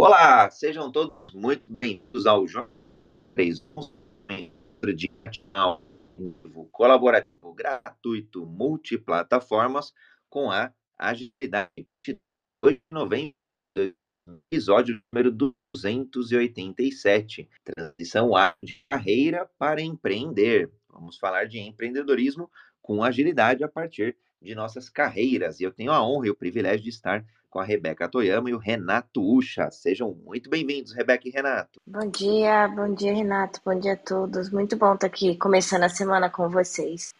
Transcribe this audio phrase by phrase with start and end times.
[0.00, 2.72] Olá, sejam todos muito bem-vindos ao Jornal
[3.34, 3.66] 3,
[4.94, 5.10] de
[6.70, 9.92] colaborativo gratuito multiplataformas
[10.30, 11.88] com a agilidade.
[12.62, 13.34] 2 de novembro,
[14.48, 18.30] episódio número 287, transição
[18.62, 20.72] de carreira para empreender.
[20.88, 22.48] Vamos falar de empreendedorismo
[22.80, 25.60] com agilidade a partir de nossas carreiras.
[25.60, 28.54] E eu tenho a honra e o privilégio de estar com a Rebeca Toyama e
[28.54, 29.70] o Renato Ucha.
[29.70, 31.80] Sejam muito bem-vindos, Rebeca e Renato.
[31.86, 33.60] Bom dia, bom dia, Renato.
[33.64, 34.50] Bom dia a todos.
[34.50, 37.14] Muito bom estar aqui começando a semana com vocês.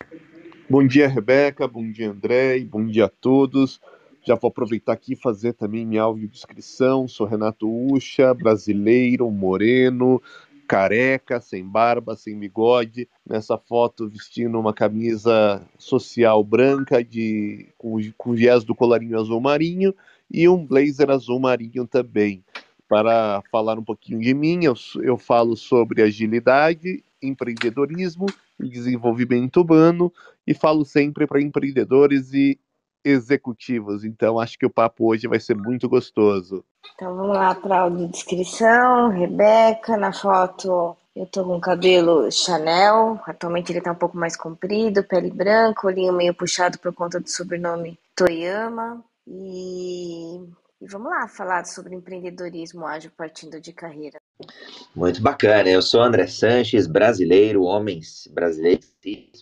[0.68, 1.66] Bom dia, Rebeca.
[1.66, 2.60] Bom dia, André.
[2.60, 3.80] Bom dia a todos.
[4.26, 7.08] Já vou aproveitar aqui e fazer também minha audiodescrição.
[7.08, 10.20] Sou Renato Ucha, brasileiro, moreno,
[10.68, 18.34] careca, sem barba, sem bigode, nessa foto vestindo uma camisa social branca de com, com
[18.34, 19.94] viés do colarinho azul marinho
[20.30, 22.44] e um blazer azul marinho também.
[22.86, 28.26] Para falar um pouquinho de mim, eu, eu falo sobre agilidade, empreendedorismo
[28.60, 30.12] e desenvolvimento humano
[30.46, 32.58] e falo sempre para empreendedores e
[33.04, 34.04] executivos.
[34.04, 36.64] Então acho que o papo hoje vai ser muito gostoso.
[36.94, 39.08] Então vamos lá para a audiodescrição.
[39.10, 45.02] Rebeca, na foto eu tô com cabelo Chanel, atualmente ele tá um pouco mais comprido,
[45.02, 49.02] pele branca, olhinho meio puxado por conta do sobrenome Toyama.
[49.26, 50.36] E,
[50.80, 54.18] e vamos lá falar sobre empreendedorismo ágil partindo de carreira.
[54.94, 55.68] Muito bacana.
[55.68, 58.80] Eu sou André Sanches, brasileiro, homem brasileiro,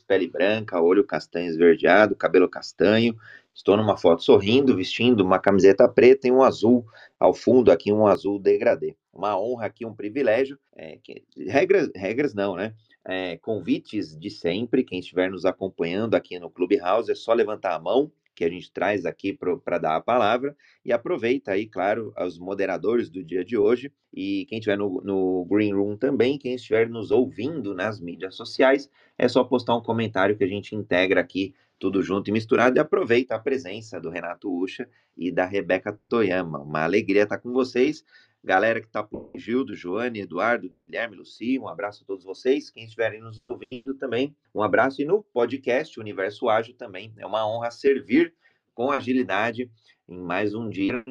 [0.09, 3.15] pele branca, olho castanho esverdeado, cabelo castanho,
[3.57, 6.85] Estou numa foto sorrindo, vestindo uma camiseta preta e um azul
[7.19, 8.97] ao fundo, aqui um azul degradê.
[9.13, 10.59] Uma honra aqui, um privilégio.
[10.75, 12.75] É, que, regras, regras não, né?
[13.07, 14.85] É, convites de sempre.
[14.85, 18.71] Quem estiver nos acompanhando aqui no Clubhouse é só levantar a mão que a gente
[18.71, 19.33] traz aqui
[19.65, 24.45] para dar a palavra e aproveita aí, claro, os moderadores do dia de hoje e
[24.49, 29.27] quem estiver no, no Green Room também, quem estiver nos ouvindo nas mídias sociais, é
[29.27, 32.77] só postar um comentário que a gente integra aqui tudo junto e misturado.
[32.77, 36.59] E aproveita a presença do Renato Ucha e da Rebeca Toyama.
[36.59, 38.05] Uma alegria estar com vocês.
[38.47, 42.71] Galera que está por Gildo, Joane, Eduardo, Guilherme, Luci, um abraço a todos vocês.
[42.71, 45.03] Quem estiverem nos ouvindo também, um abraço.
[45.03, 47.13] E no podcast Universo Ágil também.
[47.19, 48.33] É uma honra servir
[48.73, 49.69] com agilidade
[50.09, 51.05] em mais um dia.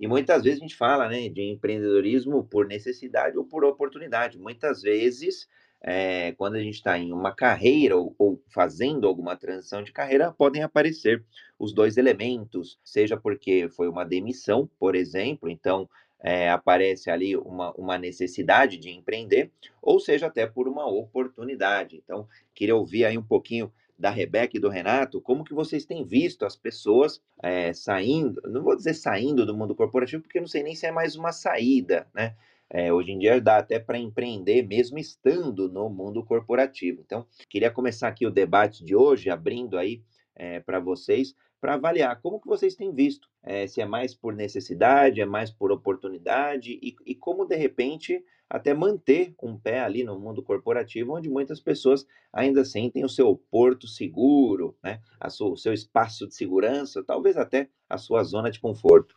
[0.00, 4.36] E muitas vezes a gente fala né, de empreendedorismo por necessidade ou por oportunidade.
[4.36, 5.48] Muitas vezes
[5.86, 10.32] é, quando a gente está em uma carreira ou, ou, fazendo alguma transição de carreira,
[10.32, 11.22] podem aparecer
[11.58, 15.88] os dois elementos, seja porque foi uma demissão, por exemplo, então
[16.26, 19.50] é, aparece ali uma, uma necessidade de empreender,
[19.82, 22.00] ou seja até por uma oportunidade.
[22.02, 26.02] Então, queria ouvir aí um pouquinho da Rebeca e do Renato, como que vocês têm
[26.02, 30.62] visto as pessoas é, saindo, não vou dizer saindo do mundo corporativo, porque não sei
[30.62, 32.34] nem se é mais uma saída, né?
[32.70, 37.02] É, hoje em dia dá até para empreender mesmo estando no mundo corporativo.
[37.04, 40.02] Então, queria começar aqui o debate de hoje, abrindo aí
[40.34, 44.34] é, para vocês, para avaliar como que vocês têm visto, é, se é mais por
[44.34, 50.04] necessidade, é mais por oportunidade e, e, como de repente até manter um pé ali
[50.04, 55.50] no mundo corporativo, onde muitas pessoas ainda sentem o seu porto seguro, né, a sua,
[55.50, 59.14] o seu espaço de segurança, talvez até a sua zona de conforto.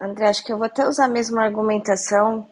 [0.00, 2.46] André, acho que eu vou até usar a mesma argumentação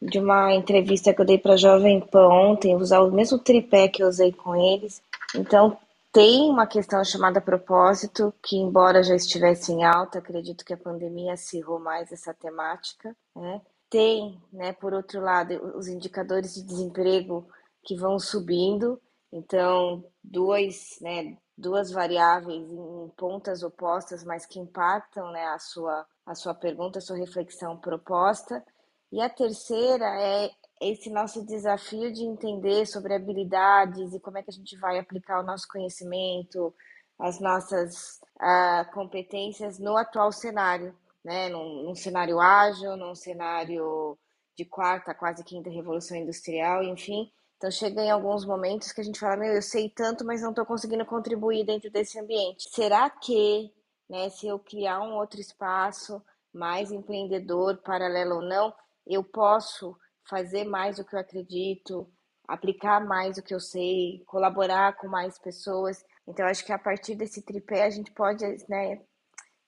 [0.00, 4.02] de uma entrevista que eu dei para Jovem Pan ontem, usar o mesmo tripé que
[4.02, 5.02] eu usei com eles.
[5.34, 5.78] Então,
[6.14, 11.32] tem uma questão chamada propósito, que embora já estivesse em alta, acredito que a pandemia
[11.32, 13.60] acirrou mais essa temática, né?
[13.90, 17.48] Tem, né, por outro lado, os indicadores de desemprego
[17.82, 19.00] que vão subindo,
[19.32, 26.34] então, duas, né, duas variáveis em pontas opostas, mas que impactam, né, a sua, a
[26.36, 28.64] sua pergunta, a sua reflexão proposta.
[29.10, 30.48] E a terceira é
[30.80, 35.40] esse nosso desafio de entender sobre habilidades e como é que a gente vai aplicar
[35.40, 36.74] o nosso conhecimento,
[37.18, 41.48] as nossas uh, competências no atual cenário, né?
[41.48, 44.18] Num, num, cenário ágil, num cenário
[44.56, 47.32] de quarta, quase quinta revolução industrial, enfim.
[47.56, 50.50] Então chega em alguns momentos que a gente fala, meu, eu sei tanto, mas não
[50.50, 52.68] estou conseguindo contribuir dentro desse ambiente.
[52.70, 53.72] Será que,
[54.08, 56.22] né, se eu criar um outro espaço
[56.52, 58.74] mais empreendedor, paralelo ou não,
[59.06, 59.96] eu posso
[60.28, 62.10] fazer mais do que eu acredito,
[62.46, 66.04] aplicar mais do que eu sei, colaborar com mais pessoas.
[66.26, 69.00] Então, acho que a partir desse tripé a gente pode né,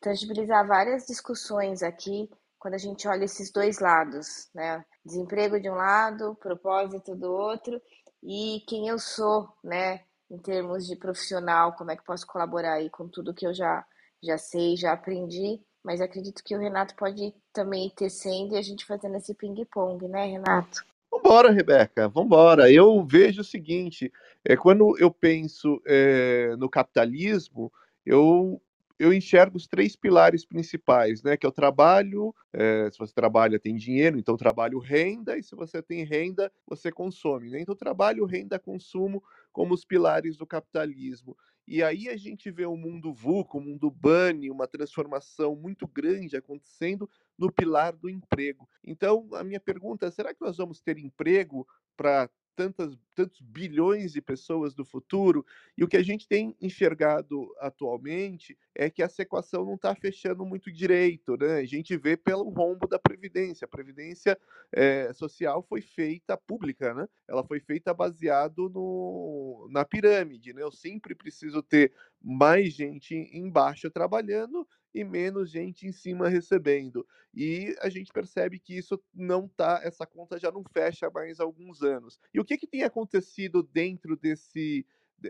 [0.00, 4.84] tangibilizar várias discussões aqui quando a gente olha esses dois lados, né?
[5.04, 7.80] Desemprego de um lado, propósito do outro
[8.22, 10.00] e quem eu sou, né?
[10.28, 13.86] Em termos de profissional, como é que posso colaborar aí com tudo que eu já,
[14.22, 18.62] já sei, já aprendi mas acredito que o Renato pode também ir tecendo e a
[18.62, 20.84] gente fazendo esse ping-pong, né, Renato?
[21.08, 22.70] Vambora, Rebeca, vambora.
[22.70, 24.12] Eu vejo o seguinte:
[24.44, 27.72] é, quando eu penso é, no capitalismo,
[28.04, 28.60] eu
[28.98, 31.36] eu enxergo os três pilares principais, né?
[31.36, 35.54] Que é o trabalho, é, se você trabalha, tem dinheiro, então trabalho renda, e se
[35.54, 37.50] você tem renda, você consome.
[37.50, 37.60] Né?
[37.60, 39.22] Então, trabalho, renda, consumo
[39.52, 41.36] como os pilares do capitalismo.
[41.66, 46.36] E aí a gente vê o mundo VUCA, o mundo BANI, uma transformação muito grande
[46.36, 48.68] acontecendo no pilar do emprego.
[48.84, 51.66] Então, a minha pergunta é: será que nós vamos ter emprego
[51.96, 55.44] para tantas, tantos bilhões de pessoas do futuro,
[55.76, 60.44] e o que a gente tem enxergado atualmente é que essa equação não está fechando
[60.44, 61.36] muito direito.
[61.36, 61.58] Né?
[61.58, 63.66] A gente vê pelo rombo da Previdência.
[63.66, 64.38] A Previdência
[64.72, 67.06] é, Social foi feita pública, né?
[67.28, 70.52] ela foi feita baseado no, na pirâmide.
[70.52, 70.62] Né?
[70.62, 71.92] Eu sempre preciso ter
[72.22, 74.66] mais gente embaixo trabalhando
[74.96, 77.06] e menos gente em cima recebendo.
[77.34, 81.44] E a gente percebe que isso não tá, essa conta já não fecha mais há
[81.44, 82.18] alguns anos.
[82.32, 84.86] E o que, que tem acontecido dentro desse,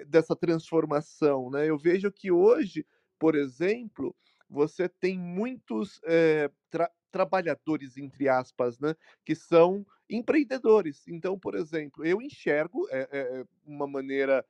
[0.07, 1.51] dessa transformação?
[1.51, 1.69] Né?
[1.69, 2.87] Eu vejo que hoje,
[3.19, 4.15] por exemplo,
[4.49, 11.09] você tem muitos é, tra trabalhadores, entre aspas, né, que são empreendedores.
[11.09, 14.45] Então, por exemplo, eu enxergo é, é, uma maneira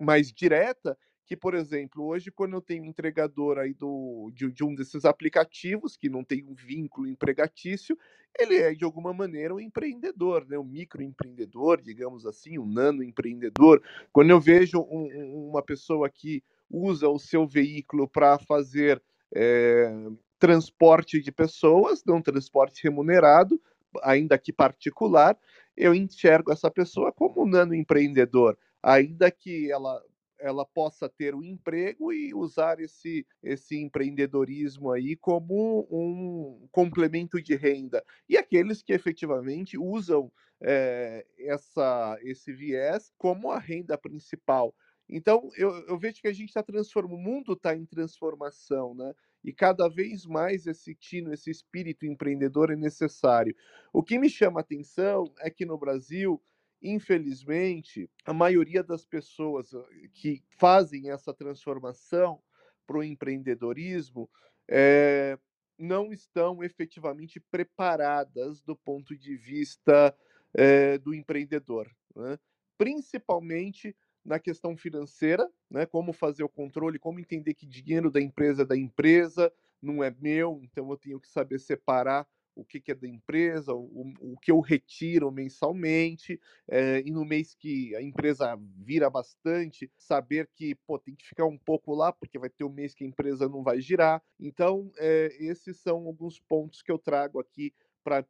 [0.00, 0.96] mais direta
[1.32, 5.06] que, por exemplo, hoje, quando eu tenho um entregador aí do, de, de, um desses
[5.06, 7.96] aplicativos, que não tem um vínculo empregatício,
[8.38, 10.58] ele é, de alguma maneira, um empreendedor, né?
[10.58, 13.82] um microempreendedor, digamos assim, um nano empreendedor.
[14.12, 19.02] Quando eu vejo um, uma pessoa que usa o seu veículo para fazer
[19.34, 19.90] é,
[20.38, 23.58] transporte de pessoas, não transporte remunerado,
[24.02, 25.34] ainda que particular,
[25.74, 29.98] eu enxergo essa pessoa como um nano empreendedor, ainda que ela
[30.42, 37.54] ela possa ter um emprego e usar esse, esse empreendedorismo aí como um complemento de
[37.54, 38.04] renda.
[38.28, 40.30] E aqueles que efetivamente usam
[40.60, 44.74] é, essa, esse viés como a renda principal.
[45.08, 49.14] Então, eu, eu vejo que a gente está transformando, o mundo está em transformação, né?
[49.44, 53.54] E cada vez mais esse tino, esse espírito empreendedor é necessário.
[53.92, 56.40] O que me chama a atenção é que no Brasil
[56.82, 62.42] infelizmente, a maioria das pessoas ah, que fazem essa transformação
[62.86, 64.28] para o empreendedorismo
[64.68, 65.38] é,
[65.78, 70.14] não estão efetivamente preparadas do ponto de vista
[70.54, 72.38] é, do empreendedor, né?
[72.76, 75.86] principalmente na questão financeira, né?
[75.86, 80.14] como fazer o controle, como entender que dinheiro da empresa é da empresa, não é
[80.20, 84.36] meu, então eu tenho que saber separar o que, que é da empresa, o, o
[84.38, 90.74] que eu retiro mensalmente, é, e no mês que a empresa vira bastante, saber que
[90.86, 93.48] pô, tem que ficar um pouco lá, porque vai ter um mês que a empresa
[93.48, 94.22] não vai girar.
[94.38, 97.72] Então, é, esses são alguns pontos que eu trago aqui
[98.04, 98.24] para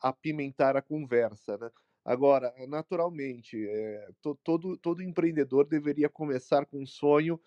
[0.00, 1.58] apimentar a conversa.
[1.58, 1.70] Né?
[2.04, 7.40] Agora, naturalmente, é, to, todo, todo empreendedor deveria começar com um sonho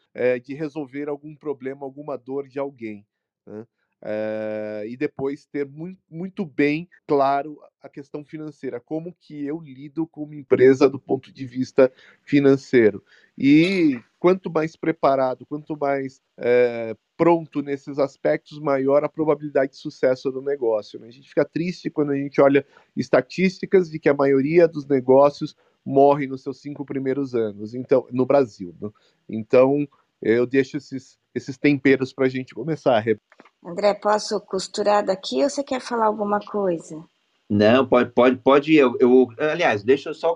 [0.43, 3.05] de resolver algum problema, alguma dor de alguém.
[3.45, 3.65] Né?
[4.07, 10.05] É, e depois ter muito, muito bem claro a questão financeira, como que eu lido
[10.05, 11.91] com uma empresa do ponto de vista
[12.21, 13.03] financeiro.
[13.35, 20.31] E quanto mais preparado, quanto mais é, pronto nesses aspectos, maior a probabilidade de sucesso
[20.31, 20.99] do negócio.
[20.99, 21.07] Né?
[21.07, 22.63] A gente fica triste quando a gente olha
[22.95, 28.25] estatísticas de que a maioria dos negócios morre nos seus cinco primeiros anos, então no
[28.25, 28.75] Brasil.
[28.79, 28.89] Né?
[29.27, 29.87] Então
[30.25, 33.03] eu deixo esses, esses temperos para a gente começar.
[33.63, 37.03] André, posso costurar daqui ou você quer falar alguma coisa?
[37.47, 38.75] Não, pode, pode, pode.
[38.75, 40.35] Eu, eu, aliás, deixa eu só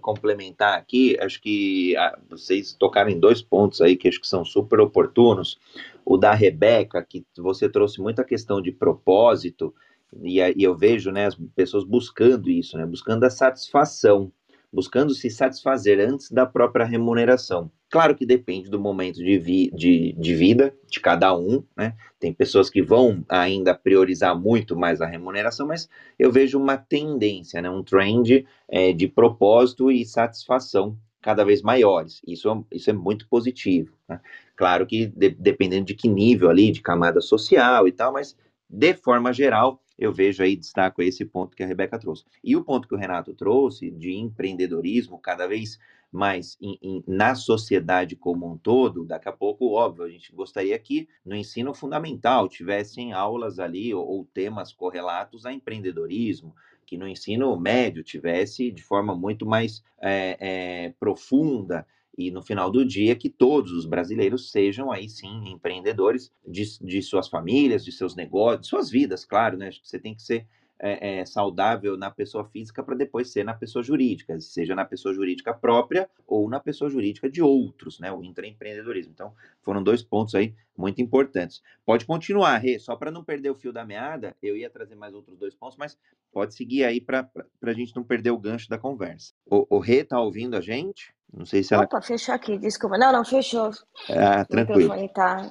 [0.00, 1.14] complementar aqui.
[1.20, 5.58] Acho que ah, vocês tocaram em dois pontos aí que acho que são super oportunos.
[6.06, 9.74] O da Rebeca, que você trouxe muita questão de propósito,
[10.22, 14.32] e, e eu vejo né, as pessoas buscando isso, né, buscando a satisfação
[14.72, 17.70] buscando se satisfazer antes da própria remuneração.
[17.90, 21.94] Claro que depende do momento de, vi, de, de vida de cada um, né?
[22.20, 27.62] Tem pessoas que vão ainda priorizar muito mais a remuneração, mas eu vejo uma tendência,
[27.62, 27.70] né?
[27.70, 32.20] um trend é, de propósito e satisfação cada vez maiores.
[32.26, 33.94] Isso, isso é muito positivo.
[34.06, 34.20] Né?
[34.54, 38.36] Claro que de, dependendo de que nível ali, de camada social e tal, mas
[38.68, 42.24] de forma geral, eu vejo aí, destaco esse ponto que a Rebeca trouxe.
[42.42, 45.78] E o ponto que o Renato trouxe de empreendedorismo cada vez
[46.10, 50.78] mais em, em, na sociedade como um todo, daqui a pouco, óbvio, a gente gostaria
[50.78, 56.54] que no ensino fundamental tivessem aulas ali ou, ou temas correlatos a empreendedorismo,
[56.86, 61.86] que no ensino médio tivesse de forma muito mais é, é, profunda
[62.18, 67.00] e no final do dia que todos os brasileiros sejam aí sim empreendedores de, de
[67.00, 69.68] suas famílias, de seus negócios, de suas vidas, claro, né?
[69.68, 70.44] Acho que você tem que ser
[70.80, 75.14] é, é, saudável na pessoa física para depois ser na pessoa jurídica, seja na pessoa
[75.14, 78.10] jurídica própria ou na pessoa jurídica de outros, né?
[78.10, 79.12] O intraempreendedorismo.
[79.12, 79.32] Então,
[79.62, 81.62] foram dois pontos aí muito importantes.
[81.86, 85.14] Pode continuar, Rê, só para não perder o fio da meada, eu ia trazer mais
[85.14, 85.96] outros dois pontos, mas
[86.32, 87.30] pode seguir aí para
[87.62, 89.32] a gente não perder o gancho da conversa.
[89.46, 91.16] O, o Rê tá ouvindo a gente?
[91.32, 91.84] Não sei se ela.
[91.84, 92.96] Opa, fechou aqui, desculpa.
[92.96, 93.70] Não, não, fechou.
[94.10, 94.92] Ah, tranquilo.
[94.92, 95.50] O microfone tá,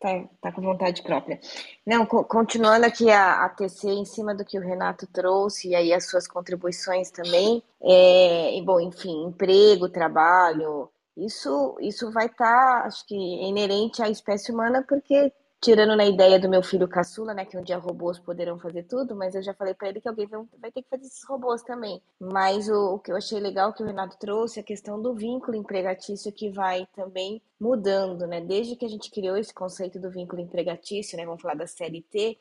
[0.00, 1.40] tá, tá com vontade própria.
[1.86, 5.74] Não, co continuando aqui a, a TC em cima do que o Renato trouxe, e
[5.74, 7.62] aí as suas contribuições também.
[7.82, 14.08] É, e, bom, enfim, emprego, trabalho, isso, isso vai estar, tá, acho que, inerente à
[14.08, 18.18] espécie humana, porque tirando na ideia do meu filho caçula, né, que um dia robôs
[18.18, 20.28] poderão fazer tudo, mas eu já falei para ele que alguém
[20.60, 22.02] vai ter que fazer esses robôs também.
[22.18, 25.56] Mas o, o, que eu achei legal que o Renato trouxe, a questão do vínculo
[25.56, 28.40] empregatício que vai também mudando, né?
[28.40, 32.36] Desde que a gente criou esse conceito do vínculo empregatício, né, vamos falar da CLT,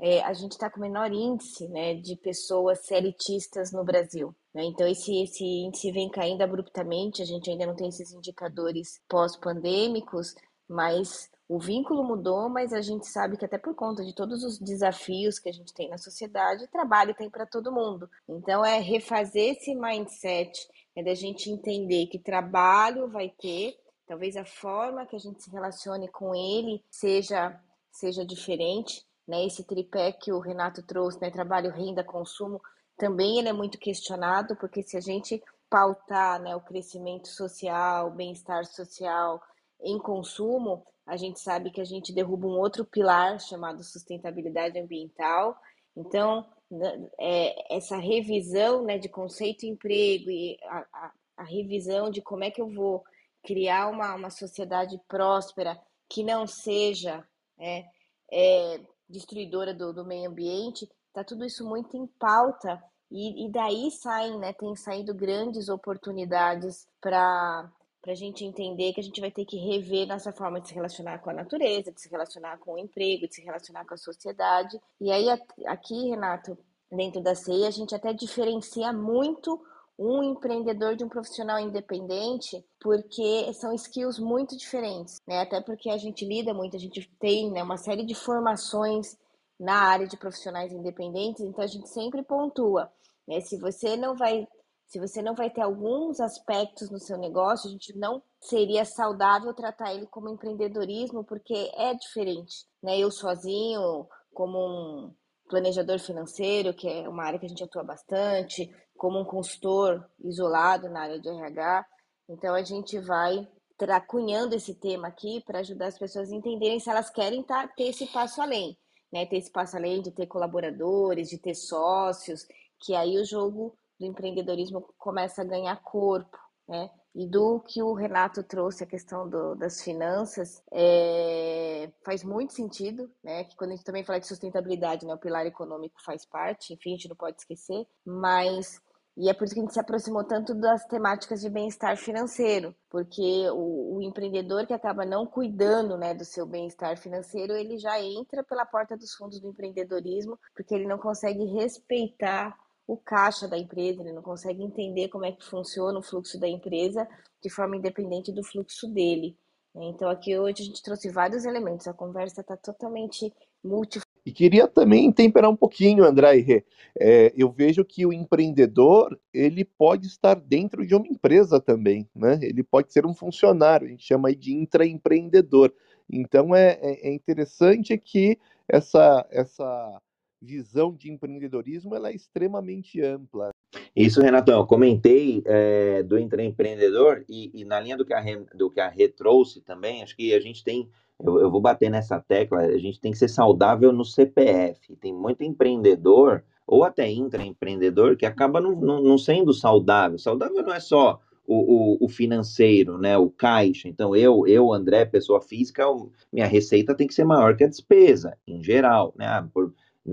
[0.00, 4.34] é, a gente está com o menor índice né, de pessoas CLTistas no Brasil.
[4.52, 4.64] Né?
[4.64, 10.34] Então, esse, esse índice vem caindo abruptamente, a gente ainda não tem esses indicadores pós-pandêmicos,
[10.68, 14.58] mas o vínculo mudou, mas a gente sabe que até por conta de todos os
[14.58, 18.10] desafios que a gente tem na sociedade, trabalho tem para todo mundo.
[18.28, 24.44] Então é refazer esse mindset, é da gente entender que trabalho vai ter, talvez a
[24.44, 27.60] forma que a gente se relacione com ele seja
[27.92, 29.46] seja diferente, né?
[29.46, 32.60] Esse tripé que o Renato trouxe, né, trabalho, renda, consumo,
[32.96, 38.64] também ele é muito questionado, porque se a gente pautar, né, o crescimento social, bem-estar
[38.66, 39.42] social
[39.80, 45.56] em consumo, a gente sabe que a gente derruba um outro pilar chamado sustentabilidade ambiental.
[45.96, 52.10] Então, né, é, essa revisão né, de conceito e emprego e a, a, a, revisão
[52.10, 53.04] de como é que eu vou
[53.44, 57.24] criar uma, uma sociedade próspera que não seja
[57.58, 57.84] é,
[58.32, 63.90] é, destruidora do, do meio ambiente, está tudo isso muito em pauta e, e daí
[63.92, 67.70] saem, né, tem saído grandes oportunidades para
[68.06, 70.74] para a gente entender que a gente vai ter que rever nossa forma de se
[70.74, 73.96] relacionar com a natureza, de se relacionar com o emprego, de se relacionar com a
[73.96, 74.78] sociedade.
[75.00, 75.28] E aí,
[75.66, 76.56] aqui, Renato,
[76.88, 79.60] dentro da CEI, a gente até diferencia muito
[79.98, 85.40] um empreendedor de um profissional independente, porque são skills muito diferentes, né?
[85.40, 89.18] Até porque a gente lida muito, a gente tem né, uma série de formações
[89.58, 92.88] na área de profissionais independentes, então a gente sempre pontua,
[93.26, 93.40] né?
[93.40, 94.46] Se você não vai
[94.86, 99.52] se você não vai ter alguns aspectos no seu negócio, a gente não seria saudável
[99.52, 102.96] tratar ele como empreendedorismo, porque é diferente, né?
[102.98, 105.14] Eu sozinho, como um
[105.48, 110.88] planejador financeiro, que é uma área que a gente atua bastante, como um consultor isolado
[110.88, 111.86] na área de RH,
[112.28, 116.88] então a gente vai tracunhando esse tema aqui para ajudar as pessoas a entenderem se
[116.88, 118.78] elas querem tá, ter esse passo além,
[119.12, 119.26] né?
[119.26, 122.46] Ter esse passo além de ter colaboradores, de ter sócios,
[122.80, 126.38] que aí o jogo do empreendedorismo começa a ganhar corpo,
[126.68, 126.90] né?
[127.14, 133.10] E do que o Renato trouxe, a questão do, das finanças, é, faz muito sentido,
[133.24, 133.44] né?
[133.44, 135.14] Que quando a gente também fala de sustentabilidade, né?
[135.14, 138.80] O pilar econômico faz parte, enfim, a gente não pode esquecer, mas
[139.16, 142.76] e é por isso que a gente se aproximou tanto das temáticas de bem-estar financeiro,
[142.90, 147.98] porque o, o, empreendedor que acaba não cuidando né, do seu bem-estar financeiro, ele já
[147.98, 152.54] entra pela porta dos fundos do empreendedorismo, porque ele não consegue respeitar
[152.86, 156.48] o caixa da empresa, ele não consegue entender como é que funciona o fluxo da
[156.48, 157.06] empresa
[157.42, 159.36] de forma independente do fluxo dele.
[159.74, 159.86] Né?
[159.86, 164.00] Então, aqui hoje a gente trouxe vários elementos, a conversa está totalmente multi.
[164.24, 166.64] E queria também temperar um pouquinho, André e Rê.
[166.98, 172.38] É, eu vejo que o empreendedor ele pode estar dentro de uma empresa também, né?
[172.42, 175.72] Ele pode ser um funcionário, a gente chama de intraempreendedor.
[176.10, 178.36] Então é, é, é interessante que
[178.68, 180.00] essa, essa
[180.46, 183.50] visão de empreendedorismo ela é extremamente ampla.
[183.94, 188.36] Isso, Renatão, eu comentei é, do empreendedor e, e, na linha do que, a Rê,
[188.54, 190.88] do que a Rê trouxe também, acho que a gente tem,
[191.22, 194.96] eu, eu vou bater nessa tecla, a gente tem que ser saudável no CPF.
[194.96, 200.18] Tem muito empreendedor ou até intraempreendedor que acaba não sendo saudável.
[200.18, 201.54] Saudável não é só o,
[201.94, 203.88] o, o, financeiro, né, o caixa.
[203.88, 205.84] Então, eu, eu, André, pessoa física,
[206.32, 209.26] minha receita tem que ser maior que a despesa, em geral, né?
[209.26, 209.72] Ah, por,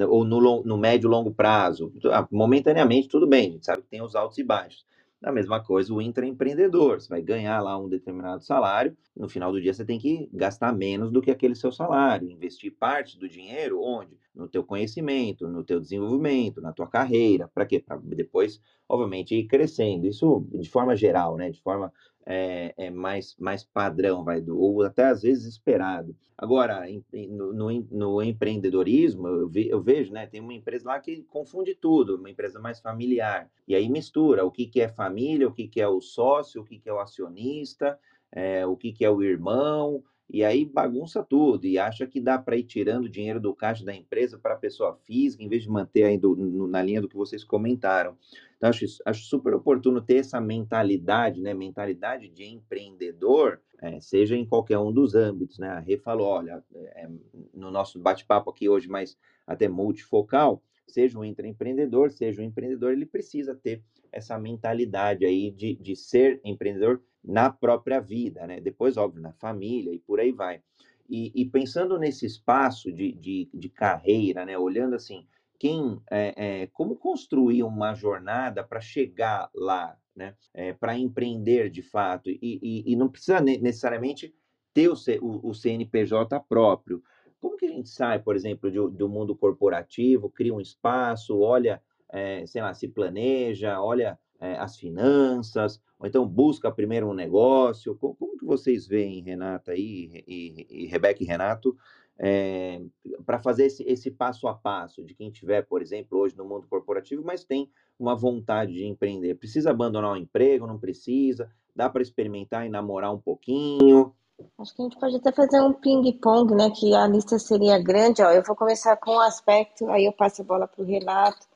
[0.09, 1.93] ou no, no médio e longo prazo.
[2.05, 4.85] Ah, momentaneamente, tudo bem, a gente sabe que tem os altos e baixos.
[5.23, 9.61] A mesma coisa o intraempreendedor, você vai ganhar lá um determinado salário, no final do
[9.61, 13.81] dia você tem que gastar menos do que aquele seu salário, investir parte do dinheiro
[13.81, 14.17] onde?
[14.33, 17.79] No teu conhecimento, no teu desenvolvimento, na tua carreira, para quê?
[17.79, 18.59] Para depois,
[18.89, 20.07] obviamente, ir crescendo.
[20.07, 21.51] Isso de forma geral, né?
[21.51, 21.93] De forma
[22.25, 26.15] é, é, mais, mais padrão, vai, ou até às vezes esperado.
[26.37, 30.99] Agora, em, no, no, no, empreendedorismo, eu, vi, eu, vejo, né, tem uma empresa lá
[30.99, 35.47] que confunde tudo, uma empresa mais familiar, e aí mistura o que, que é família,
[35.47, 37.99] o que, que é o sócio, o que, que é o acionista,
[38.31, 42.37] é, o que, que é o irmão, e aí bagunça tudo e acha que dá
[42.37, 45.69] para ir tirando dinheiro do caixa da empresa para a pessoa física, em vez de
[45.69, 48.17] manter aí do, no, na linha do que vocês comentaram.
[48.57, 51.53] Então, acho, acho super oportuno ter essa mentalidade, né?
[51.53, 55.67] Mentalidade de empreendedor, é, seja em qualquer um dos âmbitos, né?
[55.67, 57.09] A Rê falou, olha, é,
[57.53, 63.05] no nosso bate-papo aqui hoje, mas até multifocal, seja um empreendedor, seja um empreendedor, ele
[63.05, 63.83] precisa ter
[64.13, 68.59] essa mentalidade aí de, de ser empreendedor na própria vida, né?
[68.59, 70.61] Depois, óbvio, na família e por aí vai.
[71.09, 74.57] E, e pensando nesse espaço de, de, de, carreira, né?
[74.57, 75.25] Olhando assim,
[75.57, 80.35] quem, é, é, como construir uma jornada para chegar lá, né?
[80.53, 84.33] É, para empreender de fato e, e, e, não precisa necessariamente
[84.73, 87.01] ter o, o, o, CNPJ próprio.
[87.39, 91.81] Como que a gente sai, por exemplo, de, do mundo corporativo, cria um espaço, olha,
[92.13, 97.95] é, sei lá, se planeja, olha é, as finanças, ou então busca primeiro um negócio.
[97.95, 101.75] Como, como que vocês veem, Renata aí, e, e, e Rebeca e Renato,
[102.19, 102.79] é,
[103.25, 106.67] para fazer esse, esse, passo a passo de quem tiver, por exemplo, hoje no mundo
[106.67, 107.67] corporativo, mas tem
[107.97, 109.35] uma vontade de empreender?
[109.35, 110.67] Precisa abandonar o emprego?
[110.67, 111.49] Não precisa?
[111.75, 114.13] Dá para experimentar e namorar um pouquinho?
[114.59, 116.69] Acho que a gente pode até fazer um ping-pong, né?
[116.69, 118.21] Que a lista seria grande.
[118.21, 121.47] Ó, eu vou começar com um aspecto, aí eu passo a bola para o Renato,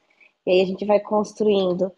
[0.48, 1.92] e aí a gente vai construindo.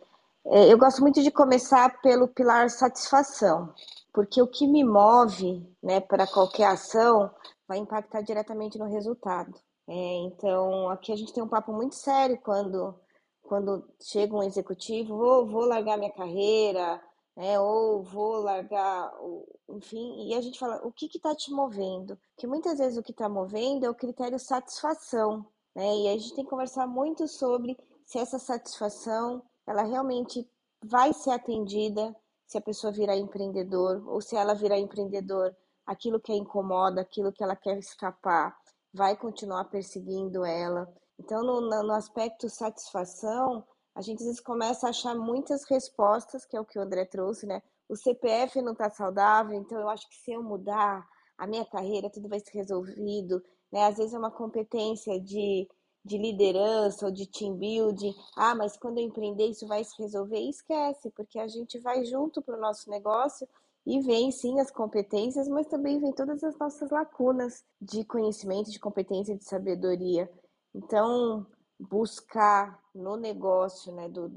[0.44, 3.72] É, eu gosto muito de começar pelo pilar satisfação,
[4.12, 7.30] porque o que me move né, para qualquer ação
[7.68, 9.54] vai impactar diretamente no resultado.
[9.88, 12.96] É, então, aqui a gente tem um papo muito sério quando,
[13.44, 17.00] quando chega um executivo, vou, vou largar minha carreira,
[17.38, 19.14] né, ou vou largar,
[19.70, 22.18] enfim, e a gente fala, o que está te movendo?
[22.34, 26.34] Porque muitas vezes o que está movendo é o critério satisfação, né, e a gente
[26.34, 27.78] tem que conversar muito sobre
[28.10, 30.50] se essa satisfação ela realmente
[30.84, 36.32] vai ser atendida se a pessoa virar empreendedor, ou se ela virar empreendedor, aquilo que
[36.32, 38.58] a incomoda, aquilo que ela quer escapar,
[38.92, 40.92] vai continuar perseguindo ela.
[41.20, 46.58] Então, no, no aspecto satisfação, a gente às vezes começa a achar muitas respostas, que
[46.58, 47.62] é o que o André trouxe, né?
[47.88, 52.10] O CPF não está saudável, então eu acho que se eu mudar a minha carreira,
[52.10, 53.40] tudo vai ser resolvido.
[53.72, 53.86] Né?
[53.86, 55.70] Às vezes é uma competência de
[56.04, 60.40] de liderança ou de team building, ah, mas quando eu empreender isso vai se resolver,
[60.40, 63.48] esquece, porque a gente vai junto para o nosso negócio
[63.86, 68.80] e vem sim as competências, mas também vem todas as nossas lacunas de conhecimento, de
[68.80, 70.30] competência, de sabedoria.
[70.74, 71.46] Então,
[71.80, 74.30] buscar no negócio, né, do,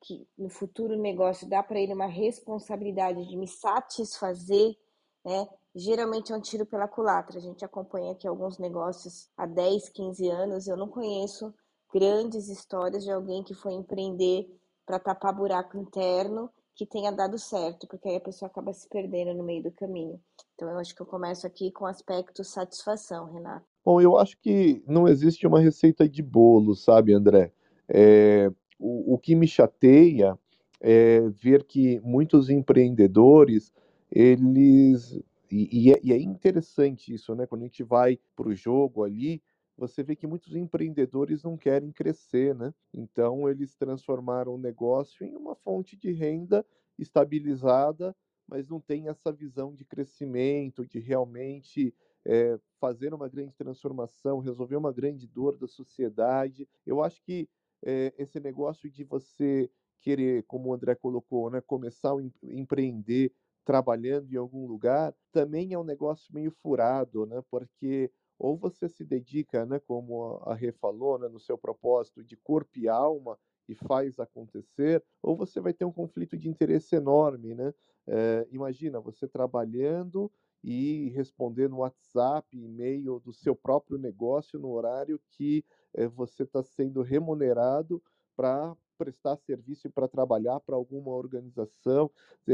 [0.00, 4.76] que no futuro negócio dá para ele uma responsabilidade de me satisfazer,
[5.24, 7.38] né, geralmente é um tiro pela culatra.
[7.38, 10.68] A gente acompanha aqui alguns negócios há 10, 15 anos.
[10.68, 11.52] Eu não conheço
[11.92, 14.48] grandes histórias de alguém que foi empreender
[14.86, 19.32] para tapar buraco interno que tenha dado certo, porque aí a pessoa acaba se perdendo
[19.32, 20.20] no meio do caminho.
[20.54, 23.64] Então eu acho que eu começo aqui com o aspecto satisfação, Renato.
[23.84, 27.52] Bom, eu acho que não existe uma receita de bolo, sabe, André?
[27.88, 30.36] É, o, o que me chateia
[30.80, 33.72] é ver que muitos empreendedores
[34.10, 35.20] eles
[35.54, 37.46] e, e, é, e, é, interessante isso, né?
[37.46, 39.40] Quando a gente vai para o jogo ali,
[39.76, 42.74] você vê que muitos empreendedores não querem crescer, né?
[42.92, 46.66] Então eles transformaram o negócio em uma fonte de renda
[46.98, 48.16] estabilizada,
[48.48, 54.76] mas não tem essa visão de crescimento, de realmente é, fazer uma grande transformação, resolver
[54.76, 56.68] uma grande dor da sociedade.
[56.84, 57.48] Eu acho que
[57.84, 63.32] é, esse negócio de você querer, como o André colocou, né, começar a empreender
[63.64, 67.42] trabalhando em algum lugar, também é um negócio meio furado, né?
[67.50, 72.36] Porque ou você se dedica, né, como a Rê falou, né, no seu propósito de
[72.36, 77.54] corpo e alma e faz acontecer, ou você vai ter um conflito de interesse enorme,
[77.54, 77.72] né?
[78.06, 80.30] É, imagina você trabalhando
[80.62, 87.02] e respondendo WhatsApp, e-mail do seu próprio negócio no horário que é, você está sendo
[87.02, 88.02] remunerado
[88.36, 92.10] para prestar serviço para trabalhar para alguma organização,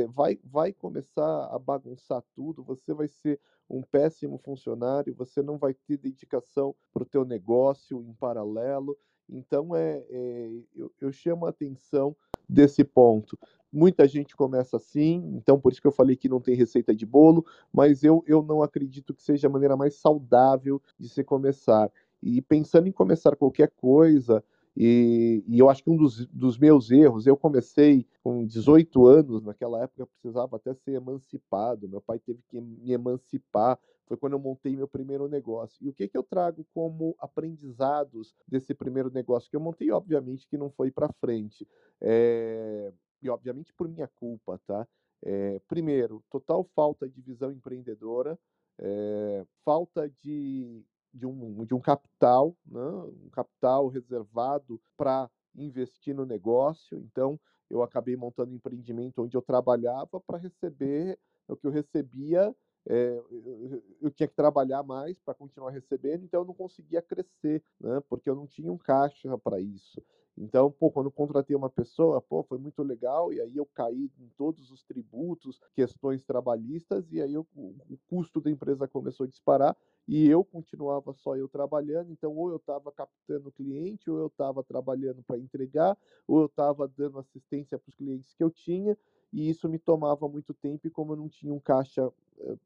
[0.09, 5.75] vai, vai começar a bagunçar tudo, você vai ser um péssimo funcionário, você não vai
[5.75, 8.97] ter dedicação para o teu negócio em paralelo.
[9.29, 12.17] Então, é, é eu, eu chamo a atenção
[12.49, 13.39] desse ponto.
[13.73, 17.07] Muita gente começa assim, então por isso que eu falei que não tem receita de
[17.07, 21.91] bolo, mas eu, eu não acredito que seja a maneira mais saudável de se começar.
[22.21, 24.45] E pensando em começar qualquer coisa,
[24.77, 29.43] E, e, eu acho que um dos, dos, meus erros, eu comecei com 18 anos,
[29.43, 34.35] naquela época eu precisava até ser emancipado, meu pai teve que me emancipar, foi quando
[34.35, 35.77] eu montei meu primeiro negócio.
[35.85, 39.91] E o que, que eu trago como aprendizados desse primeiro negócio que eu montei?
[39.91, 41.67] Obviamente que não foi para frente,
[42.01, 44.87] é, e obviamente por minha culpa, tá?
[45.23, 48.39] É, primeiro, total falta de visão empreendedora,
[48.79, 52.81] é, falta de de um, de um capital, né?
[52.81, 56.99] um capital reservado para investir no negócio.
[56.99, 61.19] Então, eu acabei montando um empreendimento onde eu trabalhava para receber
[61.49, 62.55] o que eu recebia.
[62.89, 67.63] É, eu, eu, tinha que trabalhar mais para continuar recebendo, então eu não conseguia crescer,
[67.79, 68.01] né?
[68.09, 70.03] porque eu não tinha um caixa para isso.
[70.43, 74.29] Então, pô, quando contratei uma pessoa, pô, foi muito legal, e aí eu caí em
[74.39, 79.77] todos os tributos, questões trabalhistas, e aí eu, o, custo da empresa começou a disparar,
[80.09, 84.65] e eu continuava só eu trabalhando, então ou eu estava captando cliente, ou eu estava
[84.65, 85.95] trabalhando para entregar,
[86.27, 88.97] ou eu estava dando assistência para os clientes que eu tinha,
[89.31, 92.57] e isso me tomava muito tempo, e como eu não tinha um caixa eh,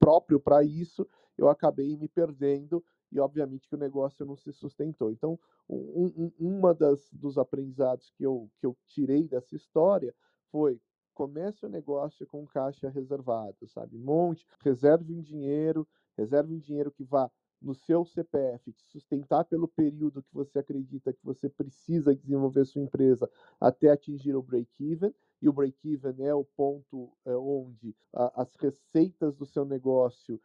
[0.00, 1.06] próprio para isso,
[1.38, 5.10] eu acabei me perdendo e obviamente que o negócio não se sustentou.
[5.10, 10.14] Então, um, um, uma das dos aprendizados que eu, que eu tirei dessa história
[10.50, 10.80] foi
[11.14, 13.98] comece o negócio com caixa reservado, sabe?
[13.98, 17.30] Monte, reserve um dinheiro, reserve um dinheiro que vá
[17.62, 22.82] no seu CPF te sustentar pelo período que você acredita que você precisa desenvolver sua
[22.82, 25.14] empresa até atingir o break-even.
[25.40, 30.40] E o break-even é o ponto é, onde as receitas do seu negócio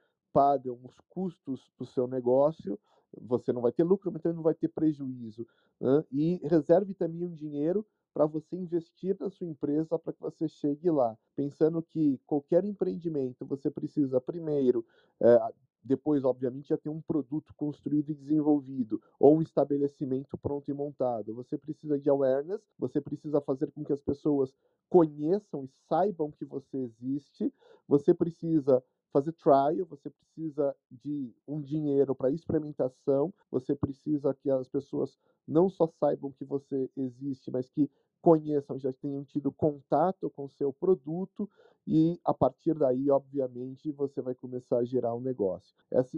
[0.71, 2.79] os custos do seu negócio,
[3.21, 5.47] você não vai ter lucro, mas também não vai ter prejuízo.
[5.79, 6.03] Né?
[6.11, 10.89] E reserve também um dinheiro para você investir na sua empresa para que você chegue
[10.89, 11.17] lá.
[11.35, 14.85] Pensando que qualquer empreendimento você precisa primeiro,
[15.21, 15.39] é,
[15.83, 21.33] depois, obviamente, já ter um produto construído e desenvolvido, ou um estabelecimento pronto e montado.
[21.35, 24.53] Você precisa de awareness, você precisa fazer com que as pessoas
[24.89, 27.53] conheçam e saibam que você existe,
[27.87, 28.83] você precisa
[29.17, 35.69] fazer trial, você precisa de um dinheiro para experimentação, você precisa que as pessoas não
[35.69, 37.89] só saibam que você existe, mas que
[38.21, 41.49] conheçam, já tenham tido contato com o seu produto
[41.87, 45.73] e a partir daí, obviamente, você vai começar a gerar um negócio.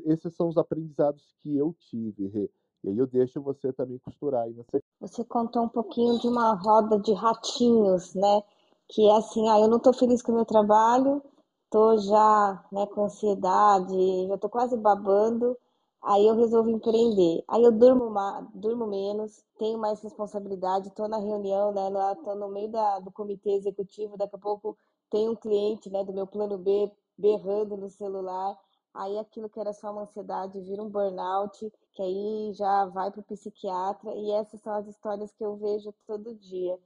[0.05, 2.49] Esses são os aprendizados que eu tive, Rê.
[2.83, 4.81] E aí eu deixo você também costurar aí nessa.
[5.01, 8.41] Você contou um pouquinho de uma roda de ratinhos, né?
[8.87, 11.21] Que é assim, ah, eu não estou feliz com o meu trabalho,
[11.69, 15.57] tô já né, com ansiedade, já tô quase babando.
[16.01, 17.43] Aí eu resolvo empreender.
[17.47, 18.09] Aí eu durmo,
[18.53, 21.81] durmo menos, tenho mais responsabilidade, tô na reunião, né?
[22.23, 24.77] Tô no meio da, do comitê executivo, daqui a pouco
[25.09, 28.57] tem um cliente né, do meu plano B berrando no celular.
[28.93, 33.21] Aí aquilo que era só uma ansiedade vira um burnout, que aí já vai para
[33.21, 36.79] o psiquiatra, e essas são as histórias que eu vejo todo dia.